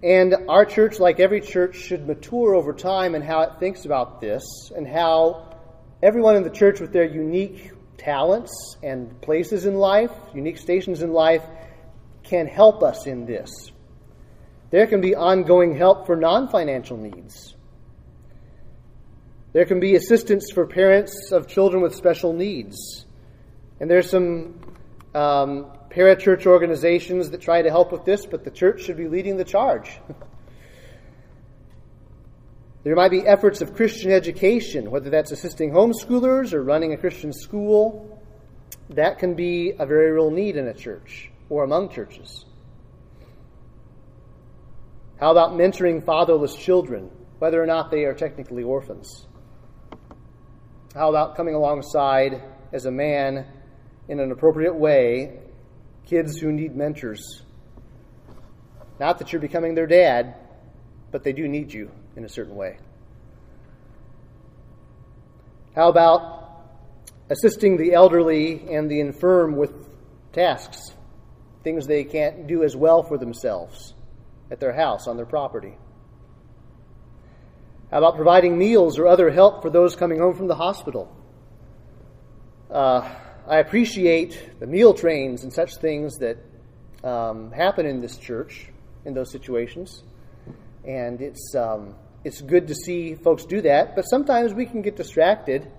And 0.03 0.35
our 0.47 0.65
church, 0.65 0.99
like 0.99 1.19
every 1.19 1.41
church, 1.41 1.75
should 1.75 2.07
mature 2.07 2.55
over 2.55 2.73
time 2.73 3.15
in 3.15 3.21
how 3.21 3.41
it 3.41 3.59
thinks 3.59 3.85
about 3.85 4.21
this 4.21 4.43
and 4.75 4.87
how 4.87 5.57
everyone 6.03 6.35
in 6.35 6.43
the 6.43 6.49
church, 6.49 6.79
with 6.79 6.93
their 6.93 7.05
unique 7.05 7.71
talents 7.97 8.77
and 8.83 9.19
places 9.21 9.65
in 9.65 9.75
life, 9.75 10.11
unique 10.33 10.57
stations 10.59 11.01
in 11.01 11.11
life, 11.11 11.43
can 12.23 12.47
help 12.47 12.83
us 12.83 13.07
in 13.07 13.25
this. 13.25 13.49
There 14.69 14.87
can 14.87 15.01
be 15.01 15.15
ongoing 15.15 15.75
help 15.75 16.05
for 16.05 16.15
non 16.15 16.49
financial 16.49 16.97
needs. 16.97 17.55
There 19.53 19.65
can 19.65 19.79
be 19.79 19.95
assistance 19.95 20.51
for 20.51 20.67
parents 20.67 21.31
of 21.31 21.47
children 21.47 21.81
with 21.81 21.95
special 21.95 22.33
needs. 22.33 23.05
And 23.79 23.89
there's 23.89 24.09
some 24.09 24.59
um, 25.15 25.67
parachurch 25.89 26.45
organizations 26.45 27.31
that 27.31 27.41
try 27.41 27.61
to 27.61 27.69
help 27.69 27.91
with 27.91 28.05
this, 28.05 28.25
but 28.25 28.43
the 28.43 28.51
church 28.51 28.83
should 28.83 28.97
be 28.97 29.07
leading 29.07 29.37
the 29.37 29.45
charge. 29.45 29.99
there 32.83 32.95
might 32.95 33.11
be 33.11 33.21
efforts 33.21 33.61
of 33.61 33.73
Christian 33.73 34.11
education, 34.11 34.91
whether 34.91 35.09
that's 35.09 35.31
assisting 35.31 35.71
homeschoolers 35.71 36.53
or 36.53 36.63
running 36.63 36.93
a 36.93 36.97
Christian 36.97 37.31
school. 37.31 38.21
That 38.89 39.19
can 39.19 39.33
be 39.33 39.73
a 39.79 39.85
very 39.85 40.11
real 40.11 40.31
need 40.31 40.57
in 40.57 40.67
a 40.67 40.73
church 40.73 41.31
or 41.49 41.63
among 41.63 41.89
churches. 41.89 42.46
How 45.19 45.31
about 45.31 45.51
mentoring 45.51 46.05
fatherless 46.05 46.55
children, 46.55 47.09
whether 47.39 47.61
or 47.61 47.65
not 47.65 47.89
they 47.89 48.05
are 48.05 48.13
technically 48.13 48.63
orphans? 48.63 49.25
How 50.93 51.09
about 51.09 51.35
coming 51.35 51.55
alongside 51.55 52.41
as 52.71 52.85
a 52.85 52.91
man 52.91 53.45
in 54.07 54.19
an 54.19 54.31
appropriate 54.31 54.75
way 54.75 55.39
kids 56.05 56.37
who 56.37 56.51
need 56.51 56.75
mentors. 56.75 57.41
Not 58.99 59.19
that 59.19 59.31
you're 59.31 59.41
becoming 59.41 59.75
their 59.75 59.87
dad, 59.87 60.35
but 61.11 61.23
they 61.23 61.33
do 61.33 61.47
need 61.47 61.73
you 61.73 61.91
in 62.15 62.23
a 62.23 62.29
certain 62.29 62.55
way. 62.55 62.77
How 65.75 65.89
about 65.89 66.45
assisting 67.29 67.77
the 67.77 67.93
elderly 67.93 68.67
and 68.71 68.89
the 68.89 68.99
infirm 68.99 69.57
with 69.57 69.71
tasks, 70.31 70.79
things 71.63 71.85
they 71.85 72.03
can't 72.03 72.47
do 72.47 72.63
as 72.63 72.75
well 72.75 73.03
for 73.03 73.17
themselves 73.17 73.93
at 74.49 74.59
their 74.59 74.73
house, 74.73 75.07
on 75.07 75.17
their 75.17 75.25
property? 75.25 75.77
How 77.91 77.99
about 77.99 78.15
providing 78.15 78.57
meals 78.57 78.99
or 78.99 79.07
other 79.07 79.29
help 79.29 79.61
for 79.61 79.69
those 79.69 79.95
coming 79.95 80.19
home 80.19 80.35
from 80.35 80.47
the 80.47 80.55
hospital? 80.55 81.15
Uh, 82.69 83.09
I 83.47 83.59
appreciate 83.59 84.59
the 84.59 84.67
meal 84.67 84.93
trains 84.93 85.43
and 85.43 85.53
such 85.53 85.77
things 85.77 86.17
that 86.17 86.37
um, 87.03 87.51
happen 87.51 87.85
in 87.85 88.01
this 88.01 88.17
church 88.17 88.67
in 89.05 89.13
those 89.13 89.31
situations, 89.31 90.03
and 90.83 91.21
it's 91.21 91.55
um, 91.55 91.95
it's 92.25 92.41
good 92.41 92.67
to 92.67 92.75
see 92.75 93.15
folks 93.15 93.45
do 93.45 93.61
that, 93.61 93.95
but 93.95 94.01
sometimes 94.01 94.53
we 94.53 94.65
can 94.65 94.81
get 94.81 94.97
distracted. 94.97 95.71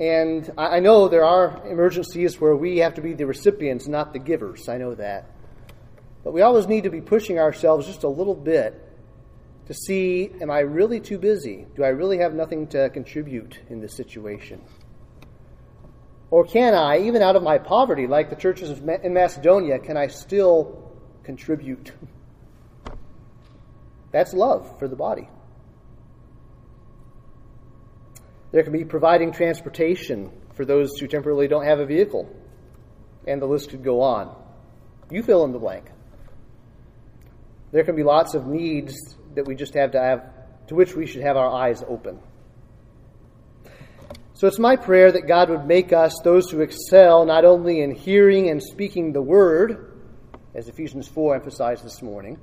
And 0.00 0.50
I 0.56 0.80
know 0.80 1.08
there 1.08 1.24
are 1.24 1.66
emergencies 1.66 2.40
where 2.40 2.54
we 2.56 2.78
have 2.78 2.94
to 2.94 3.02
be 3.02 3.14
the 3.14 3.26
recipients, 3.26 3.88
not 3.88 4.12
the 4.12 4.20
givers. 4.20 4.68
I 4.68 4.78
know 4.78 4.94
that. 4.94 5.26
But 6.28 6.34
we 6.34 6.42
always 6.42 6.66
need 6.66 6.84
to 6.84 6.90
be 6.90 7.00
pushing 7.00 7.38
ourselves 7.38 7.86
just 7.86 8.02
a 8.02 8.08
little 8.08 8.34
bit 8.34 8.78
to 9.66 9.72
see 9.72 10.30
am 10.42 10.50
I 10.50 10.58
really 10.58 11.00
too 11.00 11.16
busy? 11.16 11.64
Do 11.74 11.82
I 11.82 11.88
really 11.88 12.18
have 12.18 12.34
nothing 12.34 12.66
to 12.66 12.90
contribute 12.90 13.58
in 13.70 13.80
this 13.80 13.96
situation? 13.96 14.60
Or 16.30 16.44
can 16.44 16.74
I, 16.74 16.98
even 16.98 17.22
out 17.22 17.34
of 17.34 17.42
my 17.42 17.56
poverty, 17.56 18.06
like 18.06 18.28
the 18.28 18.36
churches 18.36 18.78
in 18.78 19.14
Macedonia, 19.14 19.78
can 19.78 19.96
I 19.96 20.08
still 20.08 20.92
contribute? 21.22 21.92
That's 24.12 24.34
love 24.34 24.78
for 24.78 24.86
the 24.86 24.96
body. 24.96 25.30
There 28.52 28.62
can 28.62 28.74
be 28.74 28.84
providing 28.84 29.32
transportation 29.32 30.30
for 30.52 30.66
those 30.66 30.98
who 30.98 31.06
temporarily 31.06 31.48
don't 31.48 31.64
have 31.64 31.80
a 31.80 31.86
vehicle. 31.86 32.28
And 33.26 33.40
the 33.40 33.46
list 33.46 33.70
could 33.70 33.82
go 33.82 34.02
on. 34.02 34.36
You 35.10 35.22
fill 35.22 35.46
in 35.46 35.52
the 35.52 35.58
blank. 35.58 35.86
There 37.72 37.84
can 37.84 37.96
be 37.96 38.02
lots 38.02 38.34
of 38.34 38.46
needs 38.46 38.94
that 39.34 39.46
we 39.46 39.54
just 39.54 39.74
have 39.74 39.92
to 39.92 40.00
have, 40.00 40.24
to 40.68 40.74
which 40.74 40.94
we 40.94 41.06
should 41.06 41.22
have 41.22 41.36
our 41.36 41.50
eyes 41.50 41.84
open. 41.86 42.18
So 44.34 44.46
it's 44.46 44.58
my 44.58 44.76
prayer 44.76 45.10
that 45.10 45.26
God 45.26 45.50
would 45.50 45.66
make 45.66 45.92
us 45.92 46.14
those 46.22 46.48
who 46.48 46.60
excel 46.60 47.24
not 47.24 47.44
only 47.44 47.80
in 47.80 47.92
hearing 47.92 48.48
and 48.48 48.62
speaking 48.62 49.12
the 49.12 49.20
word, 49.20 49.92
as 50.54 50.68
Ephesians 50.68 51.08
4 51.08 51.34
emphasized 51.34 51.84
this 51.84 52.02
morning, 52.02 52.38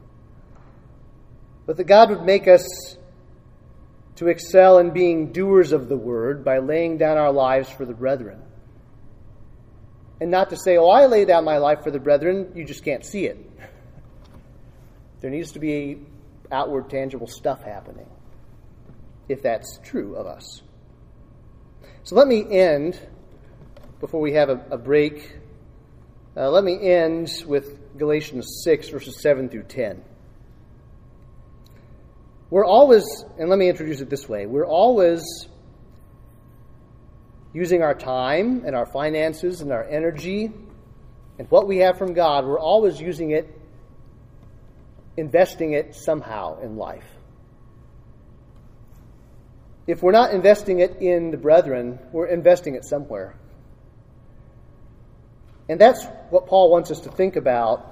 but 1.65 1.77
that 1.77 1.85
God 1.85 2.09
would 2.09 2.23
make 2.23 2.47
us 2.47 2.97
to 4.17 4.27
excel 4.27 4.77
in 4.79 4.91
being 4.91 5.31
doers 5.31 5.71
of 5.71 5.89
the 5.89 5.97
word 5.97 6.43
by 6.43 6.59
laying 6.59 6.97
down 6.97 7.17
our 7.17 7.31
lives 7.31 7.69
for 7.69 7.85
the 7.85 7.93
brethren. 7.93 8.41
And 10.21 10.31
not 10.31 10.49
to 10.51 10.57
say, 10.57 10.77
oh, 10.77 10.87
I 10.87 11.07
lay 11.07 11.25
down 11.25 11.43
my 11.43 11.57
life 11.57 11.83
for 11.83 11.91
the 11.91 11.99
brethren, 11.99 12.51
you 12.55 12.63
just 12.63 12.83
can't 12.83 13.05
see 13.05 13.25
it. 13.25 13.37
There 15.25 15.31
needs 15.31 15.53
to 15.53 15.59
be 15.59 15.97
outward, 16.51 16.91
tangible 16.91 17.25
stuff 17.25 17.63
happening, 17.63 18.05
if 19.27 19.41
that's 19.41 19.79
true 19.83 20.15
of 20.17 20.27
us. 20.27 20.61
So 22.03 22.15
let 22.15 22.27
me 22.27 22.45
end, 22.47 22.99
before 23.99 24.21
we 24.21 24.33
have 24.33 24.49
a, 24.49 24.63
a 24.69 24.77
break, 24.77 25.35
uh, 26.37 26.51
let 26.51 26.63
me 26.63 26.77
end 26.79 27.27
with 27.47 27.97
Galatians 27.97 28.61
6, 28.63 28.89
verses 28.89 29.19
7 29.19 29.49
through 29.49 29.63
10. 29.63 30.03
We're 32.51 32.63
always, 32.63 33.03
and 33.39 33.49
let 33.49 33.57
me 33.57 33.67
introduce 33.67 34.01
it 34.01 34.11
this 34.11 34.29
way 34.29 34.45
we're 34.45 34.67
always 34.67 35.23
using 37.51 37.81
our 37.81 37.95
time 37.95 38.61
and 38.63 38.75
our 38.75 38.85
finances 38.85 39.61
and 39.61 39.71
our 39.71 39.85
energy 39.85 40.51
and 41.39 41.49
what 41.49 41.67
we 41.67 41.77
have 41.77 41.97
from 41.97 42.13
God, 42.13 42.45
we're 42.45 42.59
always 42.59 43.01
using 43.01 43.31
it, 43.31 43.54
investing 45.17 45.73
it 45.73 45.95
somehow 45.95 46.59
in 46.61 46.77
life. 46.77 47.07
If 49.87 50.01
we're 50.01 50.11
not 50.11 50.31
investing 50.31 50.79
it 50.79 50.97
in 51.01 51.31
the 51.31 51.37
brethren, 51.37 51.99
we're 52.11 52.27
investing 52.27 52.75
it 52.75 52.85
somewhere. 52.85 53.35
And 55.69 55.79
that's 55.79 56.05
what 56.29 56.47
Paul 56.47 56.71
wants 56.71 56.91
us 56.91 57.01
to 57.01 57.11
think 57.11 57.35
about. 57.35 57.91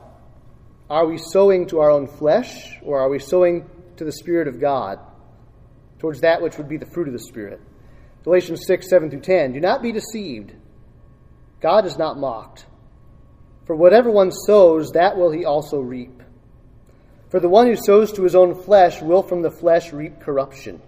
Are 0.89 1.05
we 1.05 1.17
sowing 1.17 1.67
to 1.67 1.79
our 1.79 1.91
own 1.91 2.07
flesh, 2.07 2.77
or 2.83 2.99
are 2.99 3.09
we 3.09 3.19
sowing 3.19 3.69
to 3.97 4.03
the 4.03 4.11
Spirit 4.11 4.47
of 4.47 4.59
God, 4.59 4.99
towards 5.99 6.21
that 6.21 6.41
which 6.41 6.57
would 6.57 6.67
be 6.67 6.77
the 6.77 6.85
fruit 6.85 7.07
of 7.07 7.13
the 7.13 7.19
Spirit. 7.19 7.61
Galatians 8.23 8.65
6, 8.65 8.89
7 8.89 9.09
through 9.09 9.21
10. 9.21 9.53
Do 9.53 9.59
not 9.59 9.81
be 9.81 9.91
deceived. 9.91 10.53
God 11.61 11.85
is 11.85 11.97
not 11.97 12.17
mocked. 12.17 12.65
For 13.65 13.75
whatever 13.75 14.11
one 14.11 14.31
sows, 14.31 14.91
that 14.91 15.17
will 15.17 15.31
he 15.31 15.45
also 15.45 15.79
reap. 15.79 16.21
For 17.33 17.39
the 17.39 17.49
one 17.49 17.65
who 17.65 17.75
sows 17.75 18.11
to 18.11 18.21
his 18.21 18.35
own 18.35 18.53
flesh 18.53 19.01
will 19.01 19.23
from 19.23 19.41
the 19.41 19.49
flesh 19.49 19.91
reap 19.91 20.19
corruption. 20.19 20.79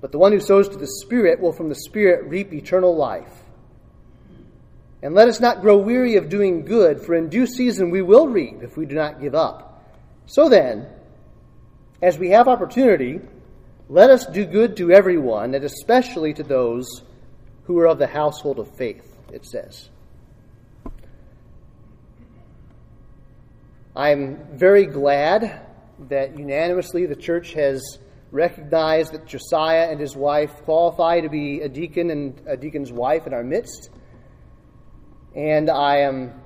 But 0.00 0.12
the 0.12 0.18
one 0.18 0.30
who 0.30 0.38
sows 0.38 0.68
to 0.68 0.76
the 0.76 0.86
Spirit 0.86 1.40
will 1.40 1.50
from 1.50 1.68
the 1.68 1.74
Spirit 1.74 2.26
reap 2.26 2.52
eternal 2.52 2.94
life. 2.94 3.42
And 5.02 5.12
let 5.12 5.26
us 5.26 5.40
not 5.40 5.62
grow 5.62 5.78
weary 5.78 6.14
of 6.14 6.28
doing 6.28 6.64
good, 6.64 7.00
for 7.00 7.16
in 7.16 7.28
due 7.28 7.48
season 7.48 7.90
we 7.90 8.02
will 8.02 8.28
reap 8.28 8.62
if 8.62 8.76
we 8.76 8.86
do 8.86 8.94
not 8.94 9.20
give 9.20 9.34
up. 9.34 9.84
So 10.26 10.48
then, 10.48 10.86
as 12.00 12.16
we 12.16 12.30
have 12.30 12.46
opportunity, 12.46 13.18
let 13.88 14.10
us 14.10 14.26
do 14.26 14.44
good 14.44 14.76
to 14.76 14.92
everyone, 14.92 15.56
and 15.56 15.64
especially 15.64 16.34
to 16.34 16.44
those 16.44 16.86
who 17.64 17.76
are 17.80 17.88
of 17.88 17.98
the 17.98 18.06
household 18.06 18.60
of 18.60 18.76
faith, 18.76 19.12
it 19.32 19.44
says. 19.44 19.88
I'm 23.94 24.56
very 24.56 24.86
glad 24.86 25.66
that 26.08 26.38
unanimously 26.38 27.06
the 27.06 27.16
church 27.16 27.54
has 27.54 27.98
recognized 28.30 29.12
that 29.12 29.26
Josiah 29.26 29.90
and 29.90 29.98
his 29.98 30.14
wife 30.14 30.62
qualify 30.62 31.20
to 31.20 31.28
be 31.28 31.60
a 31.60 31.68
deacon 31.68 32.10
and 32.10 32.40
a 32.46 32.56
deacon's 32.56 32.92
wife 32.92 33.26
in 33.26 33.34
our 33.34 33.42
midst. 33.42 33.90
And 35.34 35.68
I 35.68 35.98
am 36.02 36.40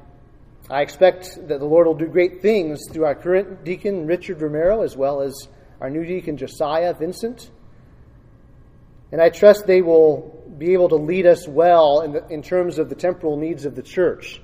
I 0.70 0.80
expect 0.80 1.36
that 1.48 1.58
the 1.60 1.66
Lord 1.66 1.86
will 1.86 1.94
do 1.94 2.06
great 2.06 2.40
things 2.40 2.80
through 2.90 3.04
our 3.04 3.14
current 3.14 3.64
deacon, 3.64 4.06
Richard 4.06 4.40
Romero, 4.40 4.80
as 4.80 4.96
well 4.96 5.20
as 5.20 5.48
our 5.78 5.90
new 5.90 6.06
deacon, 6.06 6.38
Josiah 6.38 6.94
Vincent. 6.94 7.50
And 9.12 9.20
I 9.20 9.28
trust 9.28 9.66
they 9.66 9.82
will 9.82 10.42
be 10.56 10.72
able 10.72 10.88
to 10.88 10.96
lead 10.96 11.26
us 11.26 11.46
well 11.46 12.00
in, 12.00 12.12
the, 12.12 12.26
in 12.28 12.40
terms 12.40 12.78
of 12.78 12.88
the 12.88 12.94
temporal 12.94 13.36
needs 13.36 13.66
of 13.66 13.74
the 13.74 13.82
church. 13.82 14.40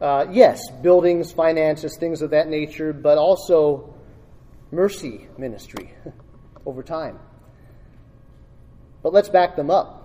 Uh, 0.00 0.26
yes, 0.32 0.60
buildings, 0.82 1.32
finances, 1.32 1.96
things 1.98 2.20
of 2.20 2.30
that 2.30 2.48
nature, 2.48 2.92
but 2.92 3.16
also 3.16 3.94
mercy 4.70 5.28
ministry 5.38 5.92
over 6.66 6.82
time. 6.82 7.18
But 9.02 9.12
let's 9.12 9.28
back 9.28 9.56
them 9.56 9.70
up. 9.70 10.00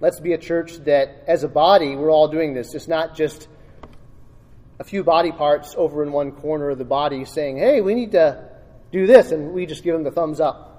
Let's 0.00 0.20
be 0.20 0.32
a 0.32 0.38
church 0.38 0.76
that, 0.84 1.24
as 1.26 1.44
a 1.44 1.48
body, 1.48 1.96
we're 1.96 2.10
all 2.10 2.28
doing 2.28 2.52
this. 2.52 2.74
It's 2.74 2.88
not 2.88 3.16
just 3.16 3.48
a 4.78 4.84
few 4.84 5.04
body 5.04 5.32
parts 5.32 5.74
over 5.78 6.02
in 6.02 6.12
one 6.12 6.32
corner 6.32 6.70
of 6.70 6.78
the 6.78 6.84
body 6.84 7.24
saying, 7.24 7.56
hey, 7.56 7.80
we 7.80 7.94
need 7.94 8.12
to 8.12 8.50
do 8.92 9.06
this, 9.06 9.30
and 9.30 9.52
we 9.52 9.66
just 9.66 9.82
give 9.82 9.94
them 9.94 10.02
the 10.02 10.10
thumbs 10.10 10.40
up. 10.40 10.74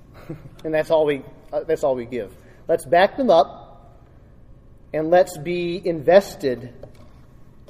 and 0.64 0.72
that's 0.72 0.90
all 0.90 1.04
we 1.04 1.22
uh, 1.52 1.60
that's 1.64 1.84
all 1.84 1.94
we 1.94 2.06
give. 2.06 2.34
Let's 2.68 2.84
back 2.84 3.16
them 3.16 3.30
up 3.30 3.65
and 4.96 5.10
let's 5.10 5.36
be 5.38 5.80
invested 5.86 6.72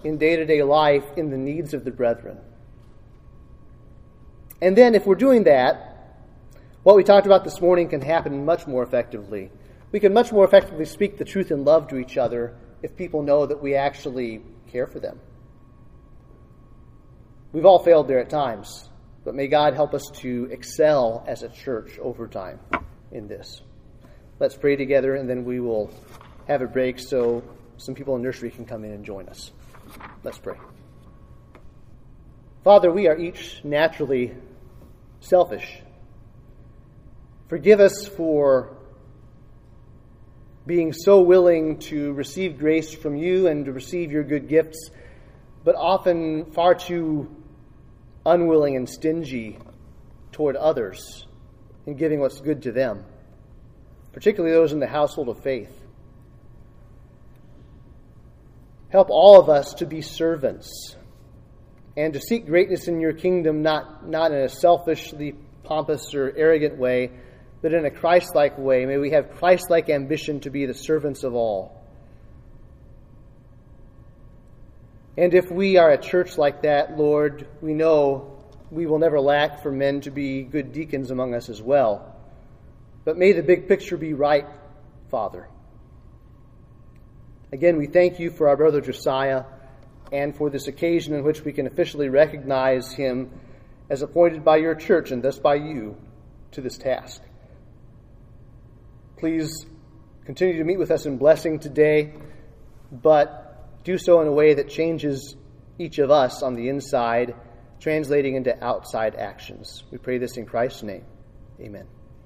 in 0.04 0.16
day-to-day 0.16 0.62
life 0.62 1.04
in 1.16 1.30
the 1.30 1.36
needs 1.36 1.74
of 1.74 1.84
the 1.84 1.90
brethren. 1.90 2.38
And 4.62 4.76
then 4.76 4.94
if 4.94 5.04
we're 5.06 5.16
doing 5.16 5.44
that, 5.44 6.22
what 6.82 6.96
we 6.96 7.04
talked 7.04 7.26
about 7.26 7.44
this 7.44 7.60
morning 7.60 7.88
can 7.88 8.00
happen 8.00 8.44
much 8.44 8.66
more 8.66 8.82
effectively 8.82 9.50
we 9.92 10.00
can 10.00 10.12
much 10.12 10.32
more 10.32 10.44
effectively 10.44 10.84
speak 10.84 11.16
the 11.16 11.24
truth 11.24 11.50
in 11.50 11.64
love 11.64 11.88
to 11.88 11.96
each 11.96 12.18
other 12.18 12.54
if 12.82 12.96
people 12.96 13.22
know 13.22 13.46
that 13.46 13.62
we 13.62 13.74
actually 13.74 14.42
care 14.70 14.86
for 14.86 15.00
them. 15.00 15.18
We've 17.52 17.64
all 17.64 17.78
failed 17.78 18.08
there 18.08 18.18
at 18.18 18.28
times, 18.28 18.90
but 19.24 19.34
may 19.34 19.46
God 19.46 19.74
help 19.74 19.94
us 19.94 20.10
to 20.16 20.48
excel 20.50 21.24
as 21.26 21.42
a 21.42 21.48
church 21.48 21.98
over 21.98 22.26
time 22.26 22.60
in 23.12 23.28
this. 23.28 23.62
Let's 24.38 24.56
pray 24.56 24.76
together, 24.76 25.14
and 25.14 25.30
then 25.30 25.44
we 25.44 25.60
will 25.60 25.90
have 26.46 26.62
a 26.62 26.66
break 26.66 26.98
so 26.98 27.42
some 27.76 27.94
people 27.94 28.16
in 28.16 28.22
nursery 28.22 28.50
can 28.50 28.64
come 28.64 28.84
in 28.84 28.92
and 28.92 29.04
join 29.04 29.28
us. 29.28 29.50
Let's 30.22 30.38
pray. 30.38 30.56
Father, 32.64 32.90
we 32.90 33.06
are 33.06 33.16
each 33.16 33.60
naturally 33.64 34.34
selfish. 35.20 35.80
Forgive 37.48 37.80
us 37.80 38.08
for 38.08 38.76
being 40.66 40.92
so 40.92 41.20
willing 41.20 41.78
to 41.78 42.12
receive 42.14 42.58
grace 42.58 42.92
from 42.92 43.16
you 43.16 43.46
and 43.46 43.66
to 43.66 43.72
receive 43.72 44.10
your 44.10 44.24
good 44.24 44.48
gifts, 44.48 44.90
but 45.62 45.76
often 45.76 46.50
far 46.52 46.74
too 46.74 47.30
unwilling 48.24 48.74
and 48.74 48.88
stingy 48.88 49.58
toward 50.32 50.56
others 50.56 51.24
in 51.86 51.94
giving 51.94 52.18
what's 52.18 52.40
good 52.40 52.62
to 52.62 52.72
them, 52.72 53.04
particularly 54.12 54.52
those 54.52 54.72
in 54.72 54.80
the 54.80 54.88
household 54.88 55.28
of 55.28 55.40
faith. 55.40 55.85
Help 58.96 59.10
all 59.10 59.38
of 59.38 59.50
us 59.50 59.74
to 59.74 59.84
be 59.84 60.00
servants 60.00 60.96
and 61.98 62.14
to 62.14 62.18
seek 62.18 62.46
greatness 62.46 62.88
in 62.88 62.98
your 62.98 63.12
kingdom, 63.12 63.60
not, 63.60 64.08
not 64.08 64.32
in 64.32 64.38
a 64.38 64.48
selfishly 64.48 65.34
pompous 65.64 66.14
or 66.14 66.32
arrogant 66.34 66.78
way, 66.78 67.10
but 67.60 67.74
in 67.74 67.84
a 67.84 67.90
Christ 67.90 68.34
like 68.34 68.56
way. 68.56 68.86
May 68.86 68.96
we 68.96 69.10
have 69.10 69.32
Christ 69.32 69.68
like 69.68 69.90
ambition 69.90 70.40
to 70.40 70.50
be 70.50 70.64
the 70.64 70.72
servants 70.72 71.24
of 71.24 71.34
all. 71.34 71.78
And 75.18 75.34
if 75.34 75.50
we 75.50 75.76
are 75.76 75.90
a 75.90 75.98
church 75.98 76.38
like 76.38 76.62
that, 76.62 76.96
Lord, 76.96 77.46
we 77.60 77.74
know 77.74 78.38
we 78.70 78.86
will 78.86 78.98
never 78.98 79.20
lack 79.20 79.62
for 79.62 79.70
men 79.70 80.00
to 80.00 80.10
be 80.10 80.42
good 80.42 80.72
deacons 80.72 81.10
among 81.10 81.34
us 81.34 81.50
as 81.50 81.60
well. 81.60 82.16
But 83.04 83.18
may 83.18 83.32
the 83.32 83.42
big 83.42 83.68
picture 83.68 83.98
be 83.98 84.14
right, 84.14 84.46
Father. 85.10 85.48
Again, 87.52 87.76
we 87.76 87.86
thank 87.86 88.18
you 88.18 88.30
for 88.30 88.48
our 88.48 88.56
brother 88.56 88.80
Josiah 88.80 89.44
and 90.12 90.36
for 90.36 90.50
this 90.50 90.66
occasion 90.66 91.14
in 91.14 91.24
which 91.24 91.44
we 91.44 91.52
can 91.52 91.66
officially 91.66 92.08
recognize 92.08 92.92
him 92.92 93.30
as 93.88 94.02
appointed 94.02 94.44
by 94.44 94.56
your 94.56 94.74
church 94.74 95.10
and 95.10 95.22
thus 95.22 95.38
by 95.38 95.54
you 95.54 95.96
to 96.52 96.60
this 96.60 96.76
task. 96.76 97.22
Please 99.16 99.66
continue 100.24 100.58
to 100.58 100.64
meet 100.64 100.78
with 100.78 100.90
us 100.90 101.06
in 101.06 101.18
blessing 101.18 101.58
today, 101.58 102.14
but 102.90 103.84
do 103.84 103.96
so 103.96 104.20
in 104.20 104.26
a 104.26 104.32
way 104.32 104.54
that 104.54 104.68
changes 104.68 105.36
each 105.78 105.98
of 105.98 106.10
us 106.10 106.42
on 106.42 106.54
the 106.54 106.68
inside, 106.68 107.34
translating 107.78 108.34
into 108.34 108.64
outside 108.64 109.14
actions. 109.14 109.84
We 109.90 109.98
pray 109.98 110.18
this 110.18 110.36
in 110.36 110.46
Christ's 110.46 110.82
name. 110.82 111.04
Amen. 111.60 111.86